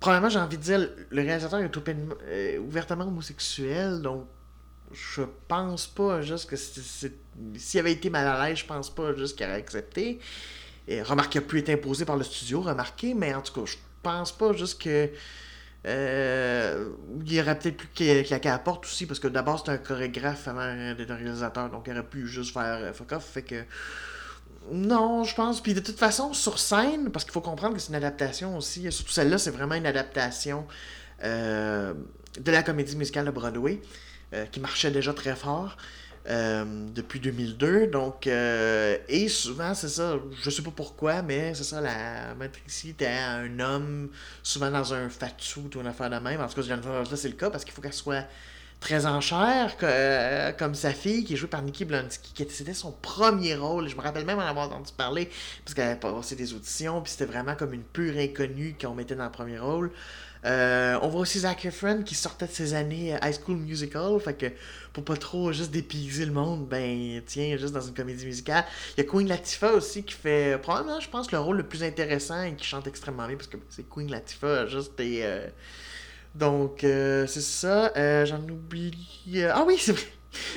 probablement, 0.00 0.28
j'ai 0.28 0.40
envie 0.40 0.58
de 0.58 0.62
dire, 0.62 0.88
le 1.10 1.22
réalisateur 1.22 1.60
est 1.60 2.58
ouvertement 2.58 3.04
homosexuel. 3.04 4.02
Donc, 4.02 4.26
je 4.90 5.22
pense 5.46 5.86
pas 5.86 6.20
juste 6.22 6.50
que 6.50 6.56
s'il 6.56 7.80
avait 7.80 7.92
été 7.92 8.10
mal 8.10 8.26
à 8.26 8.48
l'aise, 8.48 8.58
je 8.58 8.66
pense 8.66 8.92
pas 8.92 9.14
juste 9.14 9.38
qu'il 9.38 9.46
aurait 9.46 9.54
accepté. 9.54 10.18
Et, 10.88 11.00
remarque 11.02 11.30
qu'il 11.30 11.42
a 11.42 11.44
pu 11.44 11.60
être 11.60 11.70
imposé 11.70 12.04
par 12.04 12.16
le 12.16 12.24
studio, 12.24 12.60
remarquez. 12.60 13.14
Mais 13.14 13.32
en 13.34 13.42
tout 13.42 13.52
cas, 13.52 13.70
je 13.70 13.76
pense 14.02 14.32
pas 14.32 14.52
juste 14.52 14.82
que 14.82 15.08
euh, 15.86 16.90
il 17.24 17.40
aurait 17.40 17.58
peut-être 17.58 17.76
plus 17.76 17.88
claquer 18.24 18.48
la 18.48 18.58
porte 18.58 18.84
aussi, 18.84 19.06
parce 19.06 19.20
que 19.20 19.28
d'abord 19.28 19.62
c'est 19.64 19.72
un 19.72 19.78
chorégraphe 19.78 20.48
avant 20.48 20.94
d'être 20.94 21.10
un 21.10 21.16
réalisateur, 21.16 21.70
donc 21.70 21.84
il 21.86 21.92
aurait 21.92 22.02
pu 22.02 22.26
juste 22.26 22.52
faire 22.52 22.78
euh, 22.80 22.92
fuck 22.92 23.12
off. 23.12 23.24
Fait 23.24 23.42
que. 23.42 23.64
Non, 24.70 25.24
je 25.24 25.34
pense. 25.34 25.62
Puis 25.62 25.72
de 25.72 25.80
toute 25.80 25.98
façon, 25.98 26.34
sur 26.34 26.58
scène, 26.58 27.10
parce 27.10 27.24
qu'il 27.24 27.32
faut 27.32 27.40
comprendre 27.40 27.74
que 27.74 27.80
c'est 27.80 27.88
une 27.88 27.94
adaptation 27.94 28.56
aussi, 28.56 28.90
surtout 28.92 29.12
celle-là, 29.12 29.38
c'est 29.38 29.50
vraiment 29.50 29.76
une 29.76 29.86
adaptation 29.86 30.66
euh, 31.24 31.94
de 32.38 32.52
la 32.52 32.62
comédie 32.62 32.96
musicale 32.96 33.24
de 33.24 33.30
Broadway, 33.30 33.80
qui 34.52 34.60
marchait 34.60 34.90
déjà 34.90 35.14
très 35.14 35.34
fort. 35.34 35.78
Euh, 36.28 36.64
depuis 36.94 37.20
2002. 37.20 37.86
Donc, 37.86 38.26
euh, 38.26 38.98
et 39.08 39.28
souvent, 39.28 39.72
c'est 39.72 39.88
ça, 39.88 40.16
je 40.42 40.50
sais 40.50 40.60
pas 40.60 40.72
pourquoi, 40.76 41.22
mais 41.22 41.54
c'est 41.54 41.64
ça, 41.64 41.80
la 41.80 42.34
matrice 42.34 42.84
était 42.84 43.06
un 43.06 43.58
homme, 43.60 44.10
souvent 44.42 44.70
dans 44.70 44.92
un 44.92 45.08
fat 45.08 45.30
ou 45.56 45.80
une 45.80 45.86
affaire 45.86 46.10
de 46.10 46.18
même. 46.18 46.38
En 46.42 46.46
tout 46.46 46.56
cas, 46.56 46.62
Jennifer 46.62 47.02
c'est 47.16 47.28
le 47.28 47.34
cas 47.34 47.48
parce 47.48 47.64
qu'il 47.64 47.72
faut 47.72 47.80
qu'elle 47.80 47.94
soit 47.94 48.26
très 48.78 49.06
en 49.06 49.22
chair, 49.22 49.74
euh, 49.82 50.52
comme 50.52 50.74
sa 50.74 50.92
fille, 50.92 51.24
qui 51.24 51.32
est 51.32 51.36
jouée 51.36 51.48
par 51.48 51.62
Nikki 51.62 51.86
Blonsky, 51.86 52.32
qui 52.34 52.46
c'était 52.50 52.74
son 52.74 52.92
premier 52.92 53.54
rôle. 53.54 53.88
Je 53.88 53.96
me 53.96 54.02
rappelle 54.02 54.26
même 54.26 54.38
en 54.38 54.42
avoir 54.46 54.66
entendu 54.66 54.92
parler, 54.96 55.30
parce 55.64 55.74
qu'elle 55.74 55.88
avait 55.88 56.00
passé 56.00 56.36
des 56.36 56.52
auditions, 56.52 57.00
puis 57.00 57.12
c'était 57.12 57.24
vraiment 57.24 57.54
comme 57.54 57.72
une 57.72 57.82
pure 57.82 58.16
inconnue 58.18 58.76
qu'on 58.80 58.94
mettait 58.94 59.16
dans 59.16 59.24
le 59.24 59.30
premier 59.32 59.58
rôle. 59.58 59.90
Euh, 60.44 60.98
on 61.02 61.08
voit 61.08 61.22
aussi 61.22 61.40
Zac 61.40 61.64
Efron 61.64 62.02
qui 62.02 62.14
sortait 62.14 62.46
de 62.46 62.52
ses 62.52 62.74
années 62.74 63.14
euh, 63.14 63.18
High 63.22 63.34
School 63.42 63.56
Musical, 63.56 64.20
fait 64.20 64.34
que 64.34 64.46
pour 64.92 65.04
pas 65.04 65.16
trop 65.16 65.52
juste 65.52 65.70
dépayser 65.70 66.26
le 66.26 66.32
monde, 66.32 66.66
ben 66.68 67.20
tiens, 67.26 67.56
juste 67.56 67.74
dans 67.74 67.80
une 67.80 67.94
comédie 67.94 68.24
musicale. 68.24 68.64
Il 68.96 69.04
y 69.04 69.06
a 69.06 69.10
Queen 69.10 69.28
Latifah 69.28 69.72
aussi 69.72 70.04
qui 70.04 70.14
fait 70.14 70.58
probablement, 70.62 71.00
je 71.00 71.08
pense, 71.08 71.32
le 71.32 71.38
rôle 71.38 71.56
le 71.56 71.64
plus 71.64 71.82
intéressant 71.82 72.42
et 72.42 72.54
qui 72.54 72.66
chante 72.66 72.86
extrêmement 72.86 73.26
bien 73.26 73.36
parce 73.36 73.48
que 73.48 73.56
c'est 73.68 73.88
Queen 73.88 74.10
Latifah, 74.10 74.66
juste. 74.66 74.92
Euh, 75.00 75.48
donc, 76.34 76.78
c'est 76.80 77.40
ça. 77.40 77.92
J'en 78.24 78.42
oublie. 78.42 79.08
Ah 79.50 79.64
oui, 79.66 79.76
c'est 79.78 79.92
vrai. 79.92 80.06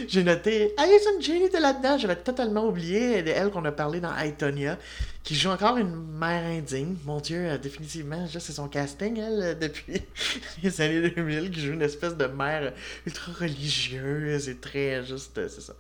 J'ai 0.08 0.24
noté 0.24 0.74
Alison 0.78 1.20
Jane 1.20 1.44
était 1.44 1.60
là-dedans. 1.60 1.98
J'avais 1.98 2.18
totalement 2.18 2.68
oublié 2.68 3.24
d'elle 3.24 3.50
qu'on 3.50 3.66
a 3.66 3.72
parlé 3.72 4.00
dans 4.00 4.16
Aitonia, 4.16 4.78
qui 5.24 5.36
joue 5.36 5.50
encore 5.50 5.78
une 5.78 5.96
mère 6.18 6.44
indigne. 6.46 6.96
Mon 7.06 7.20
Dieu, 7.20 7.46
euh, 7.46 7.58
définitivement, 7.58 8.26
juste 8.26 8.48
c'est 8.48 8.54
son 8.54 8.68
casting, 8.68 9.20
elle, 9.20 9.42
euh, 9.42 9.54
depuis 9.54 10.02
les 10.64 10.82
années 10.82 11.10
2000, 11.10 11.52
qui 11.52 11.62
joue 11.62 11.74
une 11.74 11.84
espèce 11.84 12.18
de 12.18 12.26
mère 12.26 12.74
ultra 13.06 13.32
religieuse 13.34 14.50
et 14.50 14.58
très 14.58 15.06
juste, 15.06 15.38
euh, 15.38 15.48
c'est 15.48 15.62
ça. 15.62 15.74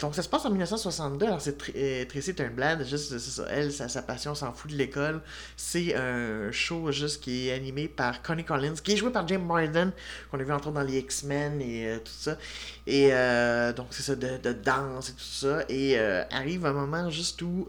donc 0.00 0.14
ça 0.14 0.22
se 0.22 0.28
passe 0.28 0.44
en 0.44 0.50
1962. 0.50 1.26
Alors 1.26 1.40
c'est 1.40 1.56
Tracy 2.08 2.34
Turnblad, 2.34 2.86
juste, 2.86 3.18
c'est 3.18 3.30
ça. 3.30 3.46
Elle, 3.50 3.72
sa, 3.72 4.02
passion 4.02 4.34
s'en 4.34 4.52
fout 4.52 4.70
de 4.70 4.76
l'école. 4.76 5.22
C'est 5.56 5.94
un 5.96 6.52
show 6.52 6.92
juste 6.92 7.22
qui 7.22 7.48
est 7.48 7.52
animé 7.52 7.88
par 7.88 8.22
Connie 8.22 8.44
Collins, 8.44 8.74
qui 8.84 8.92
est 8.92 8.96
joué 8.96 9.10
par 9.10 9.26
James 9.28 9.46
Marsden, 9.46 9.92
qu'on 10.30 10.38
a 10.38 10.42
vu 10.42 10.52
entre 10.52 10.70
dans 10.72 10.82
les 10.82 10.98
X-Men 10.98 11.60
et 11.62 11.98
tout 12.04 12.12
ça. 12.12 12.36
Et 12.86 13.10
donc 13.76 13.88
c'est 13.90 14.02
ça, 14.02 14.14
de, 14.14 14.36
de, 14.36 14.52
danse 14.52 15.10
et 15.10 15.12
tout 15.12 15.20
ça. 15.20 15.64
Et 15.68 15.98
arrive 15.98 16.66
un 16.66 16.72
moment 16.72 17.08
juste 17.08 17.40
où 17.42 17.66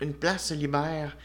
une 0.00 0.14
place 0.14 0.46
se 0.46 0.54
libère 0.54 1.16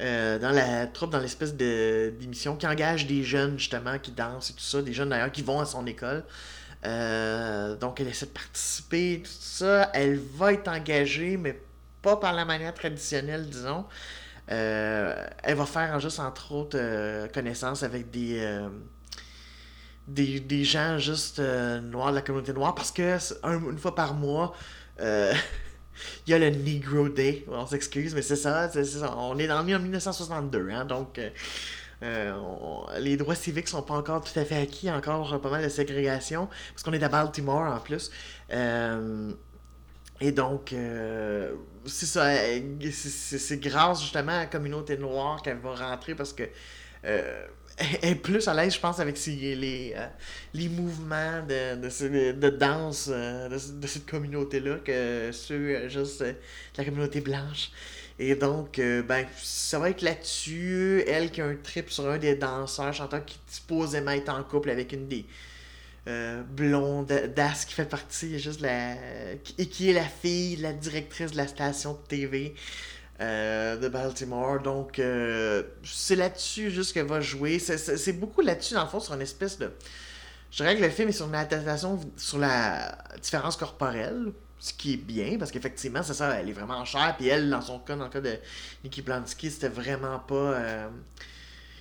euh, 0.00 0.38
dans 0.38 0.50
la 0.50 0.86
troupe, 0.86 1.10
dans 1.10 1.18
l'espèce 1.18 1.54
d'émission 1.54 2.56
qui 2.56 2.66
engage 2.66 3.06
des 3.06 3.24
jeunes 3.24 3.58
justement 3.58 3.98
qui 3.98 4.12
dansent 4.12 4.50
et 4.50 4.52
tout 4.52 4.60
ça, 4.60 4.80
des 4.80 4.92
jeunes 4.92 5.08
d'ailleurs 5.08 5.32
qui 5.32 5.42
vont 5.42 5.60
à 5.60 5.64
son 5.64 5.86
école. 5.86 6.24
Euh, 6.84 7.74
donc 7.74 8.00
elle 8.00 8.06
essaie 8.06 8.26
de 8.26 8.30
participer, 8.30 9.22
tout 9.24 9.30
ça. 9.40 9.90
Elle 9.94 10.18
va 10.18 10.52
être 10.52 10.68
engagée, 10.68 11.36
mais 11.36 11.60
pas 12.00 12.16
par 12.16 12.32
la 12.32 12.44
manière 12.44 12.74
traditionnelle, 12.74 13.48
disons. 13.48 13.84
Euh, 14.50 15.26
elle 15.42 15.56
va 15.56 15.66
faire 15.66 15.98
juste 15.98 16.20
entre 16.20 16.52
autres 16.52 17.28
connaissance 17.34 17.82
avec 17.82 18.10
des, 18.10 18.66
des, 20.06 20.40
des, 20.40 20.64
gens 20.64 20.96
juste 20.98 21.40
noirs 21.40 22.10
de 22.10 22.14
la 22.14 22.22
communauté 22.22 22.52
noire 22.52 22.74
parce 22.74 22.92
que 22.92 23.18
une 23.44 23.78
fois 23.78 23.94
par 23.94 24.14
mois 24.14 24.54
il 26.26 26.30
y 26.30 26.34
a 26.34 26.38
le 26.38 26.50
Negro 26.50 27.08
Day. 27.08 27.44
On 27.48 27.66
s'excuse, 27.66 28.14
mais 28.14 28.22
c'est 28.22 28.36
ça, 28.36 28.70
On 29.16 29.38
est 29.38 29.46
dans 29.46 29.58
le 29.60 29.78
1962, 29.78 30.70
hein, 30.70 30.84
donc 30.84 31.18
euh, 31.18 31.30
euh, 32.02 33.00
les 33.00 33.16
droits 33.16 33.34
civiques 33.34 33.68
sont 33.68 33.82
pas 33.82 33.94
encore 33.94 34.22
tout 34.22 34.38
à 34.38 34.44
fait 34.44 34.56
acquis, 34.56 34.90
encore 34.90 35.40
pas 35.40 35.50
mal 35.50 35.64
de 35.64 35.68
ségrégation, 35.68 36.48
parce 36.72 36.82
qu'on 36.82 36.92
est 36.92 37.02
à 37.02 37.08
Baltimore 37.08 37.62
en 37.62 37.80
plus. 37.80 38.10
Euh, 38.52 39.32
et 40.20 40.32
donc, 40.32 40.74
c'est 41.86 42.06
ça, 42.06 42.28
c'est 42.90 43.60
grâce 43.60 44.02
justement 44.02 44.32
à 44.32 44.38
la 44.38 44.46
communauté 44.46 44.96
noire 44.96 45.40
qu'elle 45.42 45.58
va 45.58 45.74
rentrer 45.74 46.16
parce 46.16 46.32
que 46.32 46.42
est 48.02 48.14
plus 48.14 48.48
à 48.48 48.54
l'aise, 48.54 48.74
je 48.74 48.80
pense, 48.80 48.98
avec 49.00 49.24
les, 49.26 49.94
euh, 49.96 50.06
les 50.54 50.68
mouvements 50.68 51.42
de, 51.46 51.76
de, 51.76 52.32
de 52.32 52.48
danse 52.50 53.08
euh, 53.10 53.48
de, 53.48 53.86
cette 53.86 54.06
communauté-là 54.06 54.76
que 54.84 55.30
ceux 55.32 55.54
euh, 55.54 55.88
juste 55.88 56.24
la 56.76 56.84
communauté 56.84 57.20
blanche. 57.20 57.70
Et 58.20 58.34
donc, 58.34 58.80
ben, 58.80 59.26
ça 59.36 59.78
va 59.78 59.90
être 59.90 60.02
là-dessus. 60.02 61.04
Elle 61.06 61.30
qui 61.30 61.40
a 61.40 61.46
un 61.46 61.54
trip 61.54 61.88
sur 61.88 62.10
un 62.10 62.18
des 62.18 62.34
danseurs, 62.34 62.92
chanteurs 62.92 63.24
qui 63.24 63.38
supposément 63.46 64.10
est 64.10 64.28
en 64.28 64.42
couple 64.42 64.70
avec 64.70 64.92
une 64.92 65.06
des 65.06 65.24
blondes 66.50 67.06
d'As 67.06 67.64
qui 67.64 67.74
fait 67.74 67.88
partie 67.88 68.40
juste 68.40 68.60
la. 68.60 68.94
et 69.56 69.66
qui 69.66 69.90
est 69.90 69.92
la 69.92 70.02
fille 70.02 70.56
la 70.56 70.72
directrice 70.72 71.30
de 71.30 71.36
la 71.36 71.46
station 71.46 71.92
de 71.92 72.08
TV. 72.08 72.56
Euh, 73.20 73.76
de 73.76 73.88
Baltimore. 73.88 74.60
Donc, 74.60 75.00
euh, 75.00 75.64
c'est 75.82 76.14
là-dessus 76.14 76.70
juste 76.70 76.92
qu'elle 76.92 77.06
va 77.06 77.20
jouer. 77.20 77.58
C'est 77.58 78.12
beaucoup 78.12 78.42
là-dessus, 78.42 78.74
dans 78.74 78.84
le 78.84 78.88
fond, 78.88 79.00
sur 79.00 79.12
une 79.14 79.22
espèce 79.22 79.58
de. 79.58 79.72
Je 80.52 80.58
dirais 80.58 80.76
que 80.76 80.82
le 80.82 80.88
film 80.88 81.08
est 81.08 81.12
sur 81.12 81.26
une 81.26 81.34
adaptation 81.34 81.98
sur 82.16 82.38
la 82.38 82.96
différence 83.20 83.56
corporelle. 83.56 84.32
Ce 84.60 84.72
qui 84.72 84.94
est 84.94 84.98
bien, 84.98 85.36
parce 85.36 85.50
qu'effectivement, 85.50 86.04
c'est 86.04 86.14
ça, 86.14 86.32
elle 86.38 86.48
est 86.48 86.52
vraiment 86.52 86.84
chère. 86.84 87.16
Puis 87.16 87.26
elle, 87.26 87.50
dans 87.50 87.60
son 87.60 87.80
cas, 87.80 87.96
dans 87.96 88.04
le 88.04 88.10
cas 88.10 88.20
de 88.20 88.38
Nikki 88.84 89.02
Plansky, 89.02 89.50
c'était 89.50 89.68
vraiment 89.68 90.20
pas 90.20 90.34
euh, 90.34 90.88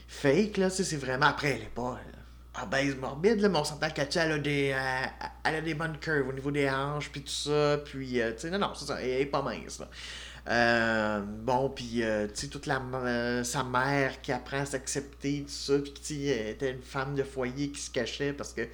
fake, 0.08 0.58
là. 0.58 0.72
C'est 0.72 0.98
vraiment. 0.98 1.28
Après, 1.28 1.50
elle 1.50 1.64
est 1.64 1.76
pas 1.76 2.00
obèse 2.64 2.96
morbide, 2.96 3.42
là, 3.42 3.50
mais 3.50 3.60
on 3.60 3.64
s'entend 3.64 3.92
qu'elle 3.92 4.32
a 4.32 4.40
des. 4.40 4.76
Elle 5.44 5.56
a 5.56 5.62
des 5.62 5.76
bonnes 5.76 6.00
curves 6.00 6.28
au 6.30 6.34
niveau 6.34 6.50
des 6.50 6.68
hanches, 6.68 7.12
puis 7.12 7.22
tout 7.22 7.30
ça. 7.30 7.78
Puis, 7.86 8.20
euh, 8.20 8.32
tu 8.34 8.40
sais, 8.40 8.50
non, 8.50 8.58
non, 8.58 8.72
c'est 8.74 8.86
ça. 8.86 9.00
Elle 9.00 9.22
est 9.22 9.26
pas 9.28 9.44
mince, 9.44 9.80
là. 9.80 9.88
Bon, 10.48 11.70
puis, 11.70 12.02
tu 12.02 12.30
sais, 12.34 12.48
toute 12.48 12.66
la, 12.66 12.82
sa 13.44 13.64
mère 13.64 14.22
qui 14.22 14.32
apprend 14.32 14.60
à 14.60 14.66
s'accepter, 14.66 15.44
tout 15.44 15.50
ça, 15.50 15.80
puis 15.80 15.94
qui 15.94 16.30
était 16.30 16.72
une 16.72 16.82
femme 16.82 17.16
de 17.16 17.24
foyer 17.24 17.70
qui 17.70 17.82
se 17.82 17.92
cachait 17.92 18.34
parce 18.34 18.54
que 18.54 18.68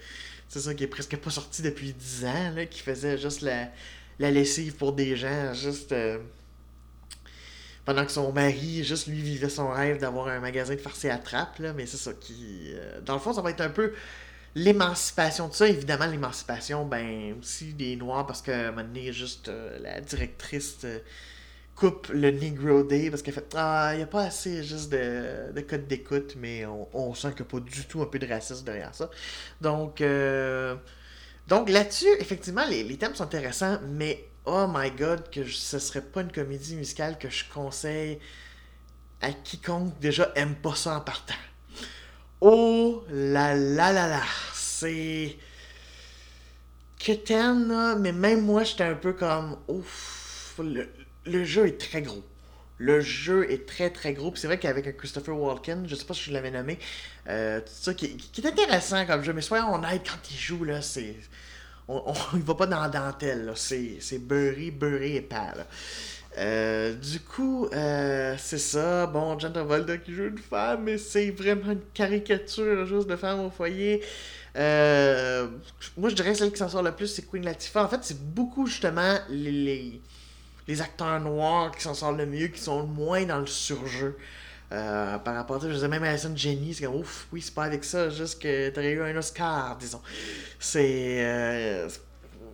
c'est 0.54 0.60
ça, 0.60 0.74
qui 0.76 0.84
est 0.84 0.88
presque 0.88 1.18
pas 1.18 1.32
sorti 1.32 1.64
depuis 1.64 1.94
10 1.94 2.26
ans, 2.26 2.52
là, 2.56 2.68
qui 2.68 2.80
faisait 2.80 3.18
juste 3.18 3.42
la, 3.42 3.70
la 4.20 4.30
lessive 4.30 4.76
pour 4.76 4.94
des 4.94 5.16
gens, 5.16 5.52
juste. 5.54 5.92
Euh, 5.92 6.20
pendant 7.86 8.06
que 8.06 8.12
son 8.12 8.32
mari, 8.32 8.84
juste 8.84 9.08
lui, 9.08 9.20
vivait 9.20 9.50
son 9.50 9.70
rêve 9.70 10.00
d'avoir 10.00 10.28
un 10.28 10.40
magasin 10.40 10.76
de 10.76 10.80
farce 10.80 11.06
à 11.06 11.18
trappe, 11.18 11.58
là, 11.58 11.74
mais 11.74 11.88
c'est 11.88 11.98
ça 11.98 12.14
qui. 12.14 12.72
Euh, 12.76 13.02
dans 13.02 13.14
le 13.14 13.20
fond, 13.20 13.34
ça 13.34 13.42
va 13.42 13.50
être 13.50 13.62
un 13.62 13.70
peu 13.70 13.94
l'émancipation 14.54 15.48
de 15.48 15.54
ça. 15.54 15.68
Évidemment, 15.68 16.06
l'émancipation, 16.06 16.86
ben, 16.86 17.36
aussi 17.40 17.74
des 17.74 17.96
Noirs, 17.96 18.28
parce 18.28 18.44
que, 18.44 18.52
à 18.52 18.68
un 18.68 18.72
moment 18.72 18.84
donné, 18.84 19.12
juste 19.12 19.50
euh, 19.50 19.80
la 19.80 20.02
directrice 20.02 20.86
coupe 21.76 22.10
le 22.10 22.32
Negro 22.32 22.84
Day 22.84 23.10
parce 23.10 23.22
qu'elle 23.22 23.34
fait 23.34 23.54
Ah, 23.56 23.92
il 23.94 23.98
n'y 23.98 24.04
a 24.04 24.08
pas 24.08 24.24
assez 24.24 24.64
juste 24.64 24.92
de, 24.92 25.52
de 25.54 25.62
code 25.62 25.88
d'écoute, 25.88 26.36
mais 26.38 26.66
on, 26.66 27.14
sent 27.14 27.30
qu'il 27.30 27.46
n'y 27.46 27.50
a 27.50 27.52
pas 27.52 27.60
du 27.60 27.86
tout 27.86 28.02
un 28.02 28.06
peu 28.06 28.20
de 28.20 28.28
racisme 28.28 28.66
derrière 28.66 28.94
ça. 28.94 29.10
Donc, 29.62 30.02
euh, 30.02 30.76
donc 31.48 31.70
là-dessus, 31.70 32.10
effectivement, 32.20 32.66
les, 32.70 32.84
les, 32.84 32.98
thèmes 32.98 33.16
sont 33.16 33.24
intéressants, 33.24 33.80
mais 33.90 34.26
oh 34.46 34.66
my 34.70 34.92
god, 34.92 35.30
que 35.30 35.46
ce 35.46 35.80
serait 35.80 36.02
pas 36.02 36.22
une 36.22 36.32
comédie 36.32 36.76
musicale 36.76 37.18
que 37.18 37.30
je 37.30 37.46
conseille 37.54 38.20
à 39.22 39.32
quiconque 39.32 39.98
déjà 40.00 40.32
aime 40.36 40.56
pas 40.56 40.76
ça 40.76 40.98
en 40.98 41.02
partant. 41.02 41.34
Oh 42.42 43.04
là 43.10 43.56
là 43.56 43.94
là 43.94 44.08
là, 44.08 44.24
c'est. 44.54 45.38
Keten, 47.00 47.96
mais 48.00 48.12
même 48.12 48.42
moi, 48.42 48.64
j'étais 48.64 48.84
un 48.84 48.96
peu 48.96 49.14
comme. 49.14 49.58
Ouf, 49.68 50.56
le, 50.60 50.90
le 51.26 51.44
jeu 51.44 51.68
est 51.68 51.80
très 51.80 52.02
gros. 52.02 52.24
Le 52.80 53.02
jeu 53.02 53.50
est 53.52 53.68
très 53.68 53.90
très 53.90 54.14
gros. 54.14 54.34
c'est 54.36 54.48
vrai 54.48 54.58
qu'avec 54.58 54.98
Christopher 54.98 55.38
Walken, 55.38 55.88
je 55.88 55.96
sais 55.96 56.06
pas 56.06 56.14
si 56.14 56.24
je 56.24 56.34
l'avais 56.34 56.52
nommé, 56.52 56.80
euh, 57.30 57.60
tout 57.60 57.68
ça 57.72 57.94
qui, 57.94 58.18
est 58.38 58.46
intéressant 58.46 59.06
comme 59.06 59.24
jeu, 59.24 59.32
mais 59.34 59.42
soyons 59.42 59.74
honnêtes, 59.74 60.04
quand 60.10 60.32
il 60.32 60.38
joue, 60.38 60.64
là, 60.64 60.82
c'est. 60.82 61.16
On, 61.88 62.14
il 62.34 62.42
va 62.42 62.56
pas 62.56 62.66
dans 62.66 62.82
la 62.82 62.90
dentelle, 62.90 63.52
c'est, 63.56 63.98
c'est 64.00 64.20
beurré, 64.20 64.72
beurré 64.72 65.16
et 65.16 65.22
pâle. 65.22 65.66
Euh, 66.40 66.94
du 66.96 67.20
coup, 67.20 67.68
euh, 67.68 68.36
c'est 68.40 68.58
ça. 68.58 69.06
Bon, 69.06 69.38
John 69.38 69.54
Travolta 69.54 69.98
qui 69.98 70.14
joue 70.14 70.26
une 70.26 70.38
femme, 70.40 70.84
mais 70.84 70.98
c'est 70.98 71.30
vraiment 71.30 71.74
une 71.74 71.84
caricature 71.94 72.88
juste 72.88 73.08
de 73.08 73.16
femme 73.16 73.42
au 73.42 73.52
foyer. 73.52 74.02
moi, 74.56 76.10
je 76.10 76.16
dirais 76.16 76.34
celle 76.34 76.52
qui 76.52 76.58
s'en 76.58 76.70
sort 76.70 76.82
le 76.82 76.92
plus, 76.92 77.08
c'est 77.08 77.30
Queen 77.30 77.46
Latifah. 77.46 77.84
En 77.84 77.88
fait, 77.88 78.00
c'est 78.02 78.20
beaucoup 78.20 78.66
justement 78.66 79.20
les 79.30 80.02
acteurs 80.82 81.20
noirs 81.20 81.72
qui 81.72 81.84
s'en 81.84 81.94
sortent 81.94 82.18
le 82.18 82.26
mieux, 82.26 82.48
qui 82.48 82.60
sont 82.60 82.82
le 82.82 82.88
moins 82.88 83.26
dans 83.26 83.40
le 83.40 83.48
surjeu. 83.48 84.18
Euh, 84.72 85.20
par 85.20 85.36
rapport 85.36 85.58
à 85.58 85.60
ça, 85.60 85.70
je 85.70 85.74
disais 85.74 85.88
même 85.88 86.04
Alison 86.04 86.36
Jenny, 86.36 86.74
c'est 86.74 86.86
comme 86.86 86.96
ouf, 86.96 87.28
oui, 87.32 87.42
c'est 87.42 87.54
pas 87.54 87.66
avec 87.66 87.84
ça, 87.84 88.10
juste 88.10 88.42
que 88.42 88.70
t'aurais 88.70 88.92
eu 88.92 89.04
un 89.04 89.16
Oscar, 89.16 89.78
disons. 89.78 90.02
C'est. 90.60 91.24
Euh, 91.24 91.90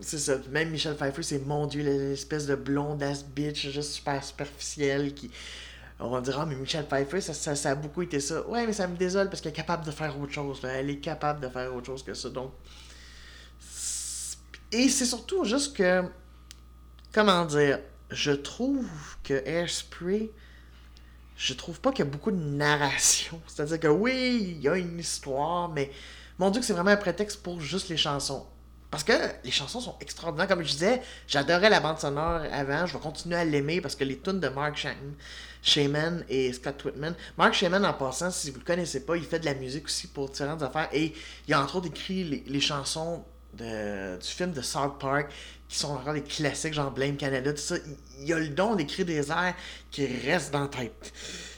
c'est 0.02 0.18
ça. 0.18 0.38
Même 0.50 0.70
Michelle 0.70 0.96
Pfeiffer, 0.96 1.24
c'est 1.24 1.46
mon 1.46 1.68
dieu, 1.68 1.84
l'espèce 1.84 2.46
de 2.46 2.56
blonde 2.56 3.04
ass 3.04 3.24
bitch, 3.24 3.70
juste 3.70 3.92
super 3.92 4.24
superficielle 4.24 5.14
qui. 5.14 5.32
On 6.02 6.10
va 6.10 6.22
dire, 6.22 6.40
ah, 6.40 6.46
mais 6.46 6.56
Michelle 6.56 6.86
Pfeiffer, 6.86 7.20
ça, 7.22 7.70
a 7.70 7.76
beaucoup 7.76 8.02
été 8.02 8.22
ça. 8.22 8.46
Ouais, 8.48 8.66
mais 8.66 8.72
ça 8.72 8.88
me 8.88 8.96
désole 8.96 9.30
parce 9.30 9.42
qu'elle 9.42 9.52
est 9.52 9.56
capable 9.56 9.86
de 9.86 9.92
faire 9.92 10.18
autre 10.20 10.32
chose. 10.32 10.62
Elle 10.64 10.90
est 10.90 11.00
capable 11.00 11.42
de 11.42 11.50
faire 11.50 11.74
autre 11.76 11.88
chose 11.88 12.04
que 12.04 12.14
ça. 12.14 12.30
Donc. 12.30 12.52
Et 14.72 14.90
c'est 14.90 15.06
surtout 15.06 15.46
juste 15.46 15.76
que. 15.76 16.04
Comment 17.12 17.44
dire 17.46 17.80
je 18.12 18.32
trouve 18.32 18.86
que 19.24 19.42
Airspray, 19.46 20.32
je 21.36 21.54
trouve 21.54 21.80
pas 21.80 21.92
qu'il 21.92 22.06
y 22.06 22.08
a 22.08 22.12
beaucoup 22.12 22.32
de 22.32 22.38
narration. 22.38 23.42
C'est-à-dire 23.48 23.80
que 23.80 23.88
oui, 23.88 24.56
il 24.58 24.62
y 24.62 24.68
a 24.68 24.76
une 24.76 25.00
histoire, 25.00 25.70
mais 25.70 25.92
mon 26.38 26.50
dieu 26.50 26.60
que 26.62 26.66
c'est 26.66 26.74
vraiment 26.74 26.92
un 26.92 26.98
prétexte 26.98 27.42
pour 27.44 27.62
juste 27.62 27.90
les 27.90 27.98
chansons. 27.98 28.46
Parce 28.92 29.04
que 29.04 29.14
les 29.44 29.52
chansons 29.52 29.82
sont 29.82 29.96
extraordinaires. 30.02 30.48
Comme 30.48 30.64
je 30.64 30.72
disais, 30.72 31.02
j'adorais 31.28 31.70
la 31.70 31.80
bande 31.80 32.00
sonore 32.00 32.42
avant. 32.52 32.88
Je 32.88 32.94
vais 32.94 33.00
continuer 33.00 33.36
à 33.36 33.46
l'aimer 33.46 33.82
parce 33.82 33.96
que 33.96 34.04
les 34.04 34.18
tunes 34.18 34.40
de 34.40 34.50
Mark 34.50 34.84
Shaman 35.62 36.26
et 36.28 36.52
Scott 36.54 36.84
Whitman. 36.86 37.14
Mark 37.38 37.54
Shaman, 37.54 37.86
en 37.86 37.94
passant, 37.94 38.32
si 38.32 38.50
vous 38.50 38.58
le 38.58 38.66
connaissez 38.66 39.06
pas, 39.06 39.16
il 39.16 39.24
fait 39.24 39.40
de 39.40 39.46
la 39.46 39.54
musique 39.54 39.86
aussi 39.86 40.08
pour 40.08 40.30
différentes 40.30 40.64
affaires. 40.64 40.90
Et 40.92 41.14
il 41.48 41.54
a 41.54 41.62
entre 41.62 41.76
autres 41.76 41.88
écrit 41.88 42.44
les 42.48 42.60
chansons 42.60 43.24
de, 43.54 44.18
du 44.18 44.28
film 44.28 44.52
de 44.52 44.62
South 44.62 45.00
Park 45.00 45.32
qui 45.68 45.78
sont 45.78 45.92
encore 45.92 46.14
des 46.14 46.24
classiques, 46.24 46.74
genre 46.74 46.92
Blame 46.92 47.16
Canada, 47.16 47.54
tout 47.54 47.60
ça. 47.60 47.76
Il, 48.20 48.34
a 48.34 48.40
le 48.40 48.50
don 48.50 48.76
d'écrire 48.76 49.06
des 49.06 49.32
airs 49.32 49.54
qui 49.92 50.08
restent 50.08 50.52
dans 50.52 50.62
la 50.62 50.68
tête. 50.68 51.14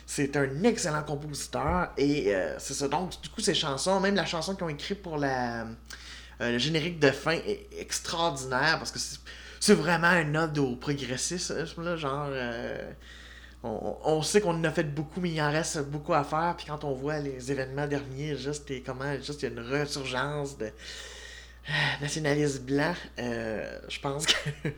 C'est 0.05 0.35
un 0.35 0.63
excellent 0.63 1.03
compositeur 1.03 1.89
et 1.97 2.35
euh, 2.35 2.59
c'est 2.59 2.73
ça. 2.73 2.89
Donc, 2.89 3.21
du 3.21 3.29
coup, 3.29 3.39
ces 3.39 3.53
chansons, 3.53 4.01
même 4.01 4.15
la 4.15 4.25
chanson 4.25 4.53
qu'ils 4.55 4.65
ont 4.65 4.69
écrite 4.69 5.01
pour 5.01 5.17
la, 5.17 5.65
euh, 6.41 6.51
le 6.51 6.57
générique 6.57 6.99
de 6.99 7.11
fin 7.11 7.31
est 7.31 7.69
extraordinaire 7.79 8.77
parce 8.77 8.91
que 8.91 8.99
c'est 9.61 9.73
vraiment 9.73 10.07
un 10.07 10.35
ode 10.35 10.57
au 10.57 10.75
progressisme, 10.75 11.65
genre. 11.95 12.27
Euh, 12.29 12.91
on, 13.63 13.95
on, 14.03 14.21
sait 14.23 14.41
qu'on 14.41 14.55
en 14.55 14.63
a 14.63 14.71
fait 14.71 14.83
beaucoup, 14.83 15.21
mais 15.21 15.29
il 15.29 15.41
en 15.41 15.51
reste 15.51 15.79
beaucoup 15.83 16.15
à 16.15 16.23
faire. 16.23 16.55
Puis 16.57 16.65
quand 16.65 16.83
on 16.83 16.93
voit 16.93 17.19
les 17.19 17.51
événements 17.51 17.87
derniers, 17.87 18.35
juste 18.35 18.69
et 18.71 18.81
comment, 18.81 19.15
juste 19.17 19.43
il 19.43 19.45
y 19.45 19.47
a 19.49 19.51
une 19.51 19.71
resurgence 19.71 20.57
de, 20.57 20.71
nationaliste 22.01 22.63
blanc, 22.63 22.93
euh, 23.19 23.79
je 23.87 23.99
pense 23.99 24.25
que. 24.25 24.33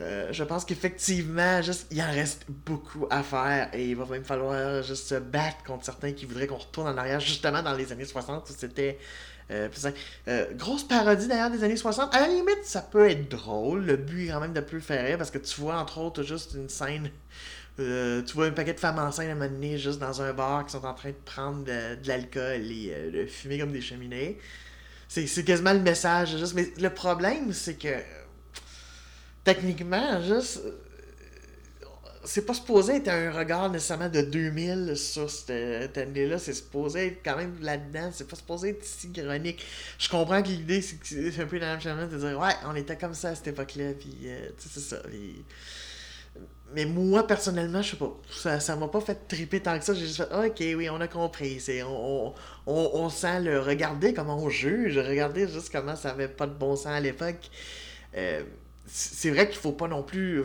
Euh, 0.00 0.32
je 0.32 0.42
pense 0.42 0.64
qu'effectivement, 0.64 1.62
juste, 1.62 1.86
il 1.92 2.02
en 2.02 2.10
reste 2.10 2.46
beaucoup 2.48 3.06
à 3.10 3.22
faire 3.22 3.72
et 3.72 3.90
il 3.90 3.94
va 3.94 4.04
même 4.06 4.24
falloir 4.24 4.82
juste 4.82 5.06
se 5.06 5.14
battre 5.14 5.62
contre 5.62 5.84
certains 5.84 6.10
qui 6.10 6.26
voudraient 6.26 6.48
qu'on 6.48 6.56
retourne 6.56 6.88
en 6.88 6.98
arrière, 6.98 7.20
justement 7.20 7.62
dans 7.62 7.74
les 7.74 7.92
années 7.92 8.04
60 8.04 8.48
c'était. 8.48 8.98
Euh, 9.52 9.68
grosse 10.54 10.82
parodie 10.82 11.28
d'ailleurs 11.28 11.52
des 11.52 11.62
années 11.62 11.76
60. 11.76 12.12
À 12.12 12.22
la 12.22 12.26
limite, 12.26 12.64
ça 12.64 12.82
peut 12.82 13.08
être 13.08 13.30
drôle. 13.30 13.84
Le 13.84 13.96
but 13.96 14.26
est 14.26 14.32
quand 14.32 14.40
même 14.40 14.52
de 14.52 14.60
plus 14.60 14.80
faire 14.80 15.16
parce 15.16 15.30
que 15.30 15.38
tu 15.38 15.60
vois 15.60 15.76
entre 15.76 15.98
autres 15.98 16.24
juste 16.24 16.54
une 16.54 16.68
scène. 16.68 17.08
tu 17.76 18.34
vois 18.34 18.46
un 18.46 18.50
paquet 18.50 18.74
de 18.74 18.80
femmes 18.80 18.98
enceintes 18.98 19.28
à 19.28 19.30
un 19.30 19.34
moment 19.36 19.48
donné 19.48 19.78
juste 19.78 20.00
dans 20.00 20.20
un 20.20 20.32
bar 20.32 20.66
qui 20.66 20.72
sont 20.72 20.84
en 20.84 20.94
train 20.94 21.10
de 21.10 21.22
prendre 21.24 21.62
de, 21.62 22.02
de 22.02 22.08
l'alcool 22.08 22.62
et 22.68 23.10
de 23.12 23.26
fumer 23.26 23.60
comme 23.60 23.70
des 23.70 23.80
cheminées. 23.80 24.40
C'est 25.14 25.44
quasiment 25.44 25.72
le 25.72 25.80
message. 25.80 26.36
Juste, 26.36 26.54
mais 26.54 26.72
le 26.76 26.90
problème, 26.90 27.52
c'est 27.52 27.74
que 27.74 27.94
techniquement, 29.44 30.20
juste. 30.22 30.60
C'est 32.26 32.46
pas 32.46 32.54
supposé 32.54 32.96
être 32.96 33.08
un 33.08 33.30
regard 33.30 33.70
nécessairement 33.70 34.08
de 34.08 34.22
2000 34.22 34.96
sur 34.96 35.30
cette, 35.30 35.98
année-là. 35.98 36.38
C'est 36.38 36.54
supposé 36.54 37.08
être 37.08 37.18
quand 37.22 37.36
même 37.36 37.54
là-dedans. 37.60 38.10
C'est 38.14 38.26
pas 38.26 38.36
supposé 38.36 38.70
être 38.70 38.82
si 38.82 39.08
ironique. 39.08 39.62
Je 39.98 40.08
comprends 40.08 40.42
que 40.42 40.48
l'idée, 40.48 40.80
c'est 40.80 41.38
un 41.38 41.46
peu 41.46 41.58
la 41.58 41.76
même 41.76 41.80
chose 41.82 42.10
de 42.10 42.16
dire 42.16 42.38
Ouais, 42.40 42.54
on 42.64 42.74
était 42.74 42.96
comme 42.96 43.12
ça 43.12 43.28
à 43.28 43.34
cette 43.34 43.48
époque-là. 43.48 43.92
Puis, 43.92 44.16
euh, 44.24 44.48
c'est 44.58 44.80
ça. 44.80 45.02
Mais 46.74 46.86
moi, 46.86 47.26
personnellement, 47.26 47.82
je 47.82 47.92
sais 47.92 47.96
pas. 47.96 48.12
Ça, 48.30 48.58
ça 48.58 48.74
m'a 48.74 48.88
pas 48.88 49.00
fait 49.00 49.28
triper 49.28 49.60
tant 49.60 49.78
que 49.78 49.84
ça. 49.84 49.94
J'ai 49.94 50.06
juste 50.06 50.16
fait, 50.16 50.34
ok, 50.34 50.76
oui, 50.76 50.90
on 50.90 51.00
a 51.00 51.06
compris. 51.06 51.62
On, 51.86 52.34
on, 52.66 52.90
on, 52.94 53.08
sent 53.10 53.40
le. 53.42 53.60
Regardez 53.60 54.12
comment 54.12 54.38
on 54.42 54.48
juge. 54.48 54.98
Regardez 54.98 55.46
juste 55.46 55.70
comment 55.70 55.94
ça 55.94 56.10
avait 56.10 56.28
pas 56.28 56.46
de 56.46 56.54
bon 56.54 56.74
sens 56.74 56.86
à 56.86 57.00
l'époque. 57.00 57.48
Euh, 58.16 58.42
c'est 58.86 59.30
vrai 59.30 59.48
qu'il 59.48 59.58
faut 59.58 59.72
pas 59.72 59.86
non 59.86 60.02
plus. 60.02 60.42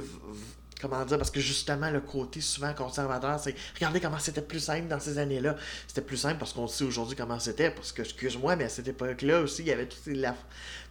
Comment 0.80 1.04
dire, 1.04 1.18
parce 1.18 1.32
que 1.32 1.42
justement, 1.42 1.90
le 1.90 2.00
côté 2.00 2.40
souvent 2.40 2.74
conservateur, 2.74 3.38
c'est 3.40 3.54
regardez 3.76 4.00
comment 4.00 4.20
c'était 4.20 4.42
plus 4.42 4.62
simple 4.62 4.88
dans 4.88 5.00
ces 5.00 5.18
années-là. 5.18 5.58
C'était 5.88 6.02
plus 6.02 6.16
simple 6.16 6.38
parce 6.38 6.54
qu'on 6.54 6.68
sait 6.68 6.84
aujourd'hui 6.84 7.18
comment 7.18 7.40
c'était. 7.40 7.72
Parce 7.72 7.92
que, 7.92 8.04
excuse-moi, 8.04 8.56
mais 8.56 8.66
à 8.66 8.70
cette 8.70 8.88
époque-là 8.88 9.42
aussi, 9.42 9.64
il 9.64 9.68
y 9.68 9.72
avait 9.72 9.88
toute, 9.88 10.06
la, 10.06 10.36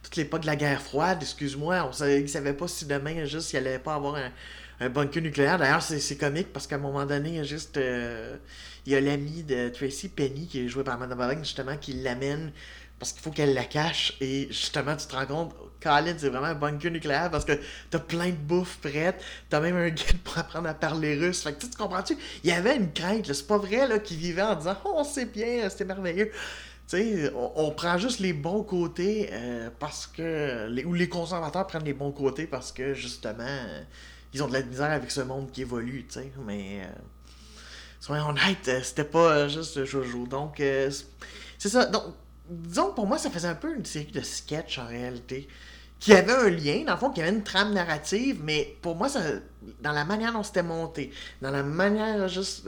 toute 0.03 0.17
l'époque 0.17 0.41
de 0.41 0.47
la 0.47 0.57
guerre 0.57 0.81
froide. 0.81 1.19
Excuse-moi, 1.21 1.87
on 1.87 1.93
savait, 1.93 2.27
savait 2.27 2.53
pas 2.53 2.67
si 2.67 2.85
demain, 2.85 3.23
juste, 3.25 3.53
il 3.53 3.57
allait 3.57 3.79
pas 3.79 3.95
avoir 3.95 4.15
un 4.15 4.31
un 4.79 4.89
bunker 4.89 5.21
nucléaire. 5.21 5.57
D'ailleurs, 5.57 5.81
c'est 5.81 6.17
comique 6.17 6.51
parce 6.53 6.67
qu'à 6.67 6.75
un 6.75 6.79
moment 6.79 7.05
donné, 7.05 7.29
il 7.29 7.35
y 7.35 7.39
a 7.39 7.43
juste. 7.43 7.77
Euh, 7.77 8.37
il 8.85 8.93
y 8.93 8.95
a 8.95 9.01
l'ami 9.01 9.43
de 9.43 9.69
Tracy 9.69 10.09
Penny 10.09 10.47
qui 10.47 10.65
est 10.65 10.67
joué 10.67 10.83
par 10.83 10.99
Waller, 10.99 11.37
justement, 11.39 11.77
qui 11.77 11.93
l'amène 11.93 12.51
parce 12.99 13.13
qu'il 13.13 13.21
faut 13.21 13.31
qu'elle 13.31 13.53
la 13.53 13.63
cache. 13.63 14.15
Et 14.19 14.47
justement, 14.47 14.95
tu 14.95 15.07
te 15.07 15.15
rends 15.15 15.25
compte, 15.25 15.55
Colin, 15.81 16.13
c'est 16.17 16.29
vraiment 16.29 16.47
un 16.47 16.55
bunker 16.55 16.91
nucléaire 16.91 17.31
parce 17.31 17.45
que 17.45 17.53
t'as 17.89 17.99
plein 17.99 18.29
de 18.29 18.35
bouffe 18.35 18.77
prête. 18.77 19.21
T'as 19.49 19.61
même 19.61 19.77
un 19.77 19.89
guide 19.89 20.19
pour 20.23 20.37
apprendre 20.37 20.67
à 20.67 20.73
parler 20.73 21.15
russe. 21.15 21.41
Fait 21.41 21.53
que 21.53 21.65
tu 21.65 21.69
comprends-tu? 21.77 22.17
Il 22.43 22.49
y 22.49 22.53
avait 22.53 22.75
une 22.75 22.91
crainte, 22.91 23.31
c'est 23.31 23.47
pas 23.47 23.57
vrai, 23.57 23.87
là, 23.87 23.99
qui 23.99 24.15
vivait 24.15 24.41
en 24.41 24.55
disant, 24.55 24.77
oh, 24.85 25.03
c'est 25.09 25.31
bien, 25.31 25.69
c'était 25.69 25.85
merveilleux. 25.85 26.31
sais, 26.87 27.31
on, 27.33 27.67
on 27.67 27.71
prend 27.71 27.97
juste 27.97 28.19
les 28.19 28.33
bons 28.33 28.63
côtés 28.63 29.29
euh, 29.31 29.69
parce 29.79 30.05
que. 30.07 30.83
Ou 30.85 30.93
les 30.93 31.07
conservateurs 31.07 31.67
prennent 31.67 31.85
les 31.85 31.93
bons 31.93 32.11
côtés 32.11 32.47
parce 32.47 32.71
que, 32.71 32.93
justement, 32.93 33.45
ils 34.33 34.43
ont 34.43 34.47
de 34.47 34.53
la 34.53 34.61
misère 34.63 34.91
avec 34.91 35.11
ce 35.11 35.21
monde 35.21 35.51
qui 35.51 35.61
évolue, 35.61 36.05
tu 36.07 36.15
sais. 36.15 36.31
Mais. 36.45 36.81
Euh, 36.83 36.87
soyons 37.99 38.29
honnêtes, 38.29 38.67
euh, 38.67 38.81
c'était 38.83 39.03
pas 39.03 39.31
euh, 39.31 39.49
juste 39.49 39.83
Jojo. 39.85 40.27
Donc, 40.27 40.59
euh, 40.59 40.91
c'est- 41.57 41.69
ça. 41.69 41.85
Donc, 41.85 42.03
disons 42.49 42.89
que 42.89 42.95
pour 42.95 43.07
moi, 43.07 43.17
ça 43.17 43.29
faisait 43.29 43.47
un 43.47 43.55
peu 43.55 43.75
une 43.75 43.85
série 43.85 44.11
de 44.11 44.21
sketchs 44.21 44.79
en 44.79 44.87
réalité. 44.87 45.47
Qui 45.99 46.13
avait 46.13 46.31
un 46.31 46.49
lien, 46.49 46.85
dans 46.85 46.93
le 46.93 46.97
fond, 46.97 47.09
qui 47.09 47.21
avait 47.21 47.29
une 47.35 47.43
trame 47.43 47.73
narrative, 47.73 48.39
mais 48.41 48.77
pour 48.81 48.95
moi, 48.95 49.09
ça, 49.09 49.19
dans 49.81 49.91
la 49.91 50.05
manière 50.05 50.31
dont 50.31 50.43
c'était 50.43 50.63
monté, 50.63 51.11
dans 51.41 51.51
la 51.51 51.61
manière 51.61 52.25
juste. 52.29 52.63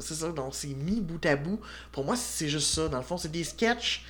c'est 0.00 0.14
ça, 0.14 0.28
donc 0.30 0.56
c'est 0.56 0.74
mis 0.74 1.00
bout 1.00 1.24
à 1.24 1.36
bout. 1.36 1.60
Pour 1.92 2.04
moi, 2.04 2.16
c'est 2.16 2.48
juste 2.48 2.74
ça. 2.74 2.88
Dans 2.88 2.98
le 2.98 3.04
fond, 3.04 3.16
c'est 3.16 3.30
des 3.30 3.44
sketchs 3.44 4.04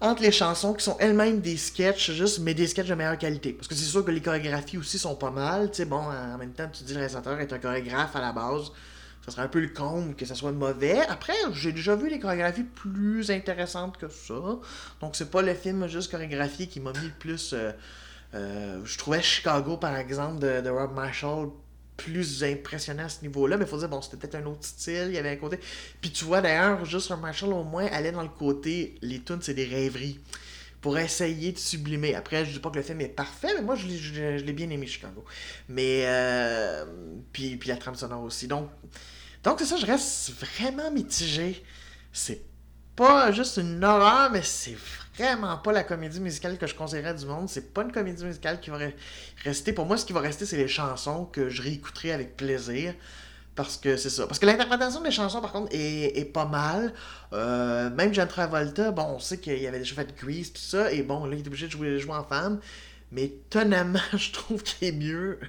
entre 0.00 0.22
les 0.22 0.32
chansons 0.32 0.72
qui 0.74 0.84
sont 0.84 0.96
elles-mêmes 0.98 1.40
des 1.40 1.56
sketchs, 1.56 2.10
juste, 2.12 2.38
mais 2.40 2.54
des 2.54 2.66
sketchs 2.66 2.88
de 2.88 2.94
meilleure 2.94 3.18
qualité. 3.18 3.52
Parce 3.52 3.68
que 3.68 3.74
c'est 3.74 3.84
sûr 3.84 4.04
que 4.04 4.10
les 4.10 4.22
chorégraphies 4.22 4.78
aussi 4.78 4.98
sont 4.98 5.14
pas 5.14 5.30
mal. 5.30 5.70
Tu 5.70 5.78
sais, 5.78 5.84
bon, 5.84 5.98
en 5.98 6.38
même 6.38 6.52
temps, 6.52 6.68
tu 6.72 6.84
dis 6.84 6.92
le 6.94 7.00
réalisateur 7.00 7.38
est 7.38 7.52
un 7.52 7.58
chorégraphe 7.58 8.16
à 8.16 8.20
la 8.20 8.32
base. 8.32 8.72
Ça 9.24 9.32
serait 9.32 9.42
un 9.42 9.48
peu 9.48 9.60
le 9.60 9.68
comble 9.68 10.14
que 10.14 10.24
ça 10.24 10.34
soit 10.34 10.52
mauvais. 10.52 11.00
Après, 11.08 11.34
j'ai 11.52 11.72
déjà 11.72 11.94
vu 11.94 12.08
des 12.08 12.18
chorégraphies 12.18 12.64
plus 12.64 13.30
intéressantes 13.30 13.98
que 13.98 14.08
ça. 14.08 14.58
Donc, 15.00 15.14
c'est 15.14 15.30
pas 15.30 15.42
le 15.42 15.52
film 15.54 15.86
juste 15.86 16.10
chorégraphié 16.10 16.66
qui 16.66 16.80
m'a 16.80 16.92
mis 16.92 17.06
le 17.06 17.12
plus. 17.18 17.52
euh, 17.52 17.72
euh, 18.34 18.80
je 18.84 18.96
trouvais 18.96 19.20
Chicago, 19.20 19.76
par 19.76 19.96
exemple, 19.96 20.38
de, 20.38 20.62
de 20.62 20.70
Rob 20.70 20.94
Marshall 20.94 21.50
plus 22.02 22.44
impressionnant 22.44 23.04
à 23.04 23.08
ce 23.08 23.22
niveau-là, 23.22 23.56
mais 23.56 23.64
il 23.64 23.68
faut 23.68 23.78
dire, 23.78 23.88
bon, 23.88 24.00
c'était 24.00 24.16
peut-être 24.16 24.36
un 24.36 24.46
autre 24.46 24.64
style, 24.64 25.06
il 25.08 25.14
y 25.14 25.18
avait 25.18 25.30
un 25.30 25.36
côté... 25.36 25.58
Puis 26.00 26.10
tu 26.10 26.24
vois, 26.24 26.40
d'ailleurs, 26.40 26.84
juste 26.84 27.08
Rob 27.08 27.20
Marshall, 27.20 27.52
au 27.52 27.64
moins, 27.64 27.86
allait 27.86 28.12
dans 28.12 28.22
le 28.22 28.28
côté, 28.28 28.96
les 29.02 29.20
tunes, 29.20 29.40
c'est 29.42 29.54
des 29.54 29.66
rêveries, 29.66 30.18
pour 30.80 30.98
essayer 30.98 31.52
de 31.52 31.58
sublimer. 31.58 32.14
Après, 32.14 32.44
je 32.44 32.52
dis 32.52 32.58
pas 32.58 32.70
que 32.70 32.76
le 32.76 32.82
film 32.82 33.00
est 33.02 33.08
parfait, 33.08 33.54
mais 33.54 33.62
moi, 33.62 33.74
je 33.74 33.86
l'ai, 33.86 33.98
je, 33.98 34.38
je 34.38 34.44
l'ai 34.44 34.52
bien 34.52 34.70
aimé, 34.70 34.86
Chicago. 34.86 35.24
Mais, 35.68 36.04
euh, 36.06 36.84
puis, 37.32 37.56
puis 37.56 37.68
la 37.68 37.76
trame 37.76 37.94
sonore 37.94 38.22
aussi. 38.22 38.48
Donc, 38.48 38.70
donc 39.42 39.58
c'est 39.58 39.66
ça, 39.66 39.76
je 39.76 39.86
reste 39.86 40.32
vraiment 40.40 40.90
mitigé. 40.90 41.62
C'est 42.12 42.42
pas 42.96 43.30
juste 43.32 43.58
une 43.58 43.84
horreur, 43.84 44.30
mais 44.30 44.42
c'est 44.42 44.76
vraiment 45.16 45.56
pas 45.58 45.72
la 45.72 45.84
comédie 45.84 46.20
musicale 46.20 46.58
que 46.58 46.66
je 46.66 46.74
conseillerais 46.74 47.14
du 47.14 47.26
monde. 47.26 47.48
C'est 47.48 47.72
pas 47.72 47.82
une 47.82 47.92
comédie 47.92 48.24
musicale 48.24 48.60
qui 48.60 48.70
va 48.70 48.78
re- 48.78 48.94
rester. 49.44 49.72
Pour 49.72 49.86
moi, 49.86 49.96
ce 49.96 50.04
qui 50.04 50.12
va 50.12 50.20
rester, 50.20 50.46
c'est 50.46 50.56
les 50.56 50.68
chansons 50.68 51.24
que 51.26 51.48
je 51.48 51.62
réécouterai 51.62 52.12
avec 52.12 52.36
plaisir. 52.36 52.94
Parce 53.56 53.76
que 53.76 53.96
c'est 53.96 54.10
ça. 54.10 54.26
Parce 54.26 54.38
que 54.38 54.46
l'interprétation 54.46 55.02
des 55.02 55.10
chansons, 55.10 55.40
par 55.40 55.52
contre, 55.52 55.68
est, 55.74 56.16
est 56.18 56.24
pas 56.24 56.46
mal. 56.46 56.94
Euh, 57.32 57.90
même 57.90 58.14
John 58.14 58.28
Travolta, 58.28 58.90
bon, 58.92 59.02
on 59.16 59.18
sait 59.18 59.38
qu'il 59.38 59.66
avait 59.66 59.80
déjà 59.80 59.94
fait 59.96 60.16
Grease, 60.16 60.52
tout 60.52 60.60
ça. 60.62 60.90
Et 60.92 61.02
bon, 61.02 61.26
là, 61.26 61.34
il 61.34 61.42
est 61.42 61.46
obligé 61.46 61.66
de 61.66 61.72
jouer, 61.72 61.98
jouer 61.98 62.14
en 62.14 62.24
femme. 62.24 62.60
Mais 63.12 63.24
étonnamment, 63.24 63.98
je 64.16 64.32
trouve 64.32 64.62
qu'il 64.62 64.88
est 64.88 64.92
mieux. 64.92 65.40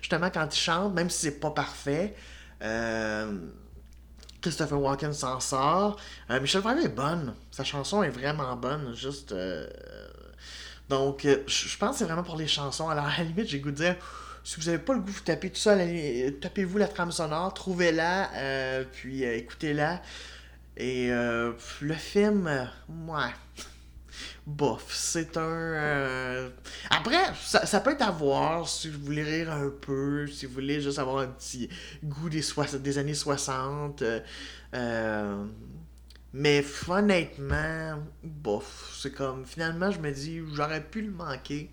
Justement, 0.00 0.30
quand 0.30 0.46
il 0.54 0.58
chante, 0.58 0.94
même 0.94 1.10
si 1.10 1.22
c'est 1.22 1.40
pas 1.40 1.50
parfait. 1.50 2.14
Euh, 2.62 3.32
Christopher 4.40 4.80
Walken 4.80 5.12
s'en 5.12 5.40
sort. 5.40 5.96
Euh, 6.30 6.40
Michel 6.40 6.62
Pfeiffer 6.62 6.84
est 6.84 6.88
bonne. 6.88 7.34
Sa 7.50 7.64
chanson 7.64 8.02
est 8.02 8.08
vraiment 8.10 8.56
bonne. 8.56 8.94
Juste. 8.94 9.32
euh, 9.32 9.68
Donc, 10.88 11.24
euh, 11.24 11.42
je 11.46 11.76
pense 11.76 11.92
que 11.92 11.98
c'est 11.98 12.04
vraiment 12.04 12.22
pour 12.22 12.36
les 12.36 12.46
chansons. 12.48 12.88
Alors, 12.88 13.06
à 13.06 13.18
la 13.18 13.24
limite, 13.24 13.48
j'ai 13.48 13.60
goût 13.60 13.70
de 13.70 13.76
dire. 13.76 13.96
Si 14.42 14.58
vous 14.58 14.66
n'avez 14.66 14.78
pas 14.78 14.94
le 14.94 15.00
goût, 15.00 15.12
vous 15.12 15.20
tapez 15.20 15.50
tout 15.50 15.60
ça, 15.60 15.76
tapez-vous 16.40 16.78
la 16.78 16.88
trame 16.88 17.12
sonore, 17.12 17.52
trouvez-la, 17.52 18.30
puis 18.90 19.22
écoutez-la. 19.22 20.00
Et 20.78 21.08
le 21.10 21.94
film, 21.94 22.46
ouais, 22.88 23.28
bof, 24.46 24.84
c'est 24.94 25.36
un... 25.36 25.40
euh, 25.42 26.50
Après, 26.90 27.18
ça, 27.42 27.66
ça 27.66 27.80
peut 27.80 27.92
être 27.92 28.02
à 28.02 28.10
voir 28.10 28.68
si 28.68 28.88
vous 28.88 29.00
voulez 29.04 29.22
rire 29.22 29.52
un 29.52 29.70
peu, 29.70 30.26
si 30.26 30.46
vous 30.46 30.54
voulez 30.54 30.80
juste 30.80 30.98
avoir 30.98 31.18
un 31.18 31.28
petit 31.28 31.68
goût 32.04 32.28
des, 32.28 32.42
des 32.82 32.98
années 32.98 33.14
60. 33.14 34.02
euh, 34.74 35.44
Mais 36.32 36.64
honnêtement, 36.88 37.98
bof, 38.22 38.92
c'est 39.00 39.12
comme... 39.12 39.44
Finalement, 39.44 39.90
je 39.90 39.98
me 39.98 40.12
dis, 40.12 40.40
j'aurais 40.54 40.82
pu 40.84 41.02
le 41.02 41.10
manquer 41.10 41.70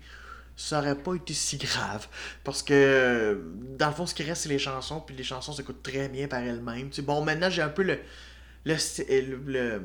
ça 0.56 0.80
aurait 0.80 0.96
pas 0.96 1.14
été 1.14 1.34
si 1.34 1.56
grave. 1.56 2.08
Parce 2.44 2.62
que, 2.62 3.42
dans 3.78 3.88
le 3.88 3.94
fond, 3.94 4.06
ce 4.06 4.14
qui 4.14 4.22
reste, 4.24 4.42
c'est 4.42 4.50
les 4.50 4.58
chansons, 4.60 5.00
puis 5.00 5.16
les 5.16 5.24
chansons 5.24 5.52
s'écoutent 5.52 5.82
très 5.82 6.08
bien 6.08 6.28
par 6.28 6.40
elles-mêmes. 6.40 6.90
Bon, 7.04 7.24
maintenant, 7.24 7.50
j'ai 7.50 7.62
un 7.62 7.70
peu 7.70 7.82
le, 7.82 7.98
le, 8.66 8.74
le, 9.08 9.36
le, 9.46 9.82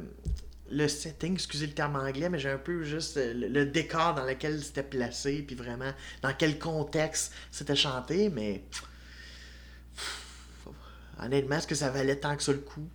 le 0.74 0.88
setting, 0.88 1.34
excusez 1.34 1.68
le 1.68 1.74
terme 1.74 1.96
anglais, 1.96 2.30
mais 2.30 2.40
j'ai 2.40 2.50
un 2.50 2.58
peu 2.58 2.84
juste 2.84 3.18
le, 3.18 3.66
décor 3.66 4.16
dans 4.16 4.26
lequel 4.26 4.62
c'était 4.64 4.84
placé, 4.84 5.44
puis 5.44 5.56
vraiment, 5.56 5.92
dans 6.22 6.34
quel 6.34 6.60
contexte 6.60 7.34
c'était 7.52 7.76
chanté, 7.76 8.30
mais. 8.30 8.64
Honnêtement, 11.22 11.58
est-ce 11.58 11.68
que 11.68 11.76
ça 11.76 11.90
valait 11.90 12.16
tant 12.16 12.36
que 12.36 12.44
ça 12.44 12.52
le 12.52 12.58
coup? 12.58 12.88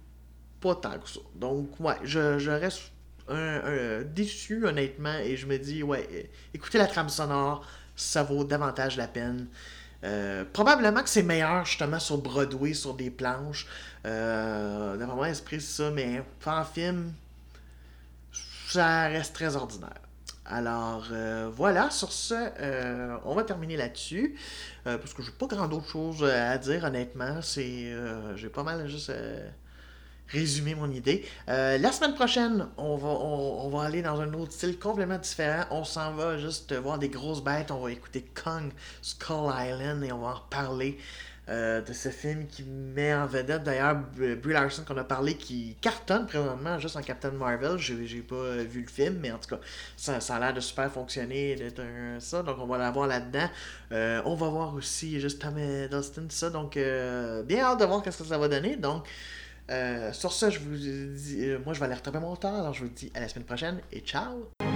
Pas 0.60 0.74
tant 0.74 0.98
que 0.98 1.08
ça. 1.08 1.20
Donc, 1.36 1.78
ouais, 1.80 1.94
je, 2.02 2.38
je 2.38 2.50
reste 2.50 2.90
un, 3.28 4.02
déçu, 4.02 4.66
honnêtement, 4.66 5.16
et 5.18 5.36
je 5.36 5.46
me 5.46 5.58
dis, 5.58 5.82
ouais, 5.82 6.30
écoutez 6.52 6.78
la 6.78 6.86
trame 6.86 7.08
sonore, 7.08 7.66
ça 7.96 8.22
vaut 8.22 8.44
davantage 8.44 8.96
la 8.96 9.06
peine. 9.06 9.46
Euh, 10.04 10.44
probablement 10.52 11.02
que 11.02 11.08
c'est 11.08 11.24
meilleur 11.24 11.64
justement 11.64 11.98
sur 11.98 12.18
Broadway, 12.18 12.72
sur 12.72 12.94
des 12.94 13.10
planches. 13.10 13.66
Euh, 14.06 14.96
D'après 14.96 15.16
moi, 15.16 15.28
esprit, 15.28 15.60
c'est 15.60 15.82
ça, 15.82 15.90
mais 15.90 16.22
en 16.46 16.64
film, 16.64 17.12
ça 18.70 19.08
reste 19.08 19.34
très 19.34 19.56
ordinaire. 19.56 20.00
Alors 20.50 21.04
euh, 21.12 21.50
voilà, 21.54 21.90
sur 21.90 22.10
ce, 22.10 22.34
euh, 22.34 23.16
on 23.24 23.34
va 23.34 23.44
terminer 23.44 23.76
là-dessus. 23.76 24.36
euh, 24.86 24.96
parce 24.96 25.12
que 25.12 25.22
j'ai 25.22 25.30
pas 25.32 25.46
grand 25.46 25.68
d'autres 25.68 25.88
choses 25.88 26.24
à 26.24 26.56
dire, 26.56 26.84
honnêtement. 26.84 27.42
C'est, 27.42 27.92
j'ai 28.36 28.48
pas 28.48 28.62
mal 28.62 28.88
juste 28.88 29.12
résumé 30.28 30.74
mon 30.74 30.90
idée. 30.90 31.26
La 31.46 31.92
semaine 31.92 32.14
prochaine, 32.14 32.66
on 32.76 32.96
va, 32.96 33.08
on 33.08 33.68
va 33.70 33.82
aller 33.84 34.02
dans 34.02 34.20
un 34.20 34.32
autre 34.34 34.52
style 34.52 34.78
complètement 34.78 35.18
différent. 35.18 35.64
On 35.70 35.84
s'en 35.84 36.14
va 36.14 36.38
juste 36.38 36.74
voir 36.74 36.98
des 36.98 37.08
grosses 37.08 37.42
bêtes. 37.42 37.70
On 37.70 37.80
va 37.80 37.90
écouter 37.90 38.24
Kong 38.42 38.70
Skull 39.02 39.52
Island 39.54 40.02
et 40.04 40.12
on 40.12 40.18
va 40.20 40.28
en 40.28 40.34
reparler. 40.34 40.98
Euh, 41.48 41.80
de 41.80 41.92
ce 41.94 42.10
film 42.10 42.46
qui 42.46 42.62
met 42.62 43.14
en 43.14 43.26
vedette 43.26 43.62
d'ailleurs 43.62 43.96
Brie 44.16 44.52
Larson 44.52 44.82
qu'on 44.86 44.98
a 44.98 45.04
parlé 45.04 45.34
qui 45.34 45.76
cartonne 45.80 46.26
présentement 46.26 46.78
juste 46.78 46.96
en 46.96 47.00
Captain 47.00 47.30
Marvel. 47.30 47.78
J'ai 47.78 48.20
pas 48.20 48.34
euh, 48.34 48.64
vu 48.68 48.82
le 48.82 48.88
film 48.88 49.18
mais 49.20 49.32
en 49.32 49.38
tout 49.38 49.48
cas 49.56 49.60
ça, 49.96 50.20
ça 50.20 50.36
a 50.36 50.40
l'air 50.40 50.52
de 50.52 50.60
super 50.60 50.90
fonctionner 50.92 51.56
d'être 51.56 51.80
ça 52.18 52.42
donc 52.42 52.58
on 52.60 52.66
va 52.66 52.76
la 52.76 52.90
voir 52.90 53.06
là 53.06 53.20
dedans 53.20 53.48
Euh, 53.92 54.20
on 54.26 54.34
va 54.34 54.48
voir 54.48 54.74
aussi 54.74 55.18
juste 55.18 55.40
Tom 55.40 55.56
Hiddleston 55.58 56.22
tout 56.22 56.36
ça 56.36 56.50
donc 56.50 56.76
euh, 56.76 57.42
bien 57.42 57.64
hâte 57.64 57.80
de 57.80 57.86
voir 57.86 58.02
qu'est-ce 58.02 58.18
que 58.18 58.24
ça 58.24 58.36
va 58.36 58.48
donner. 58.48 58.76
Donc 58.76 59.06
sur 60.12 60.32
ça 60.32 60.50
je 60.50 60.58
vous 60.58 60.76
dis 60.76 61.46
moi 61.64 61.72
je 61.72 61.80
vais 61.80 61.86
aller 61.86 61.94
retaper 61.94 62.18
mon 62.18 62.36
temps 62.36 62.58
alors 62.60 62.74
je 62.74 62.84
vous 62.84 62.90
dis 62.90 63.10
à 63.14 63.20
la 63.20 63.28
semaine 63.28 63.46
prochaine 63.46 63.80
et 63.92 64.00
ciao 64.00 64.67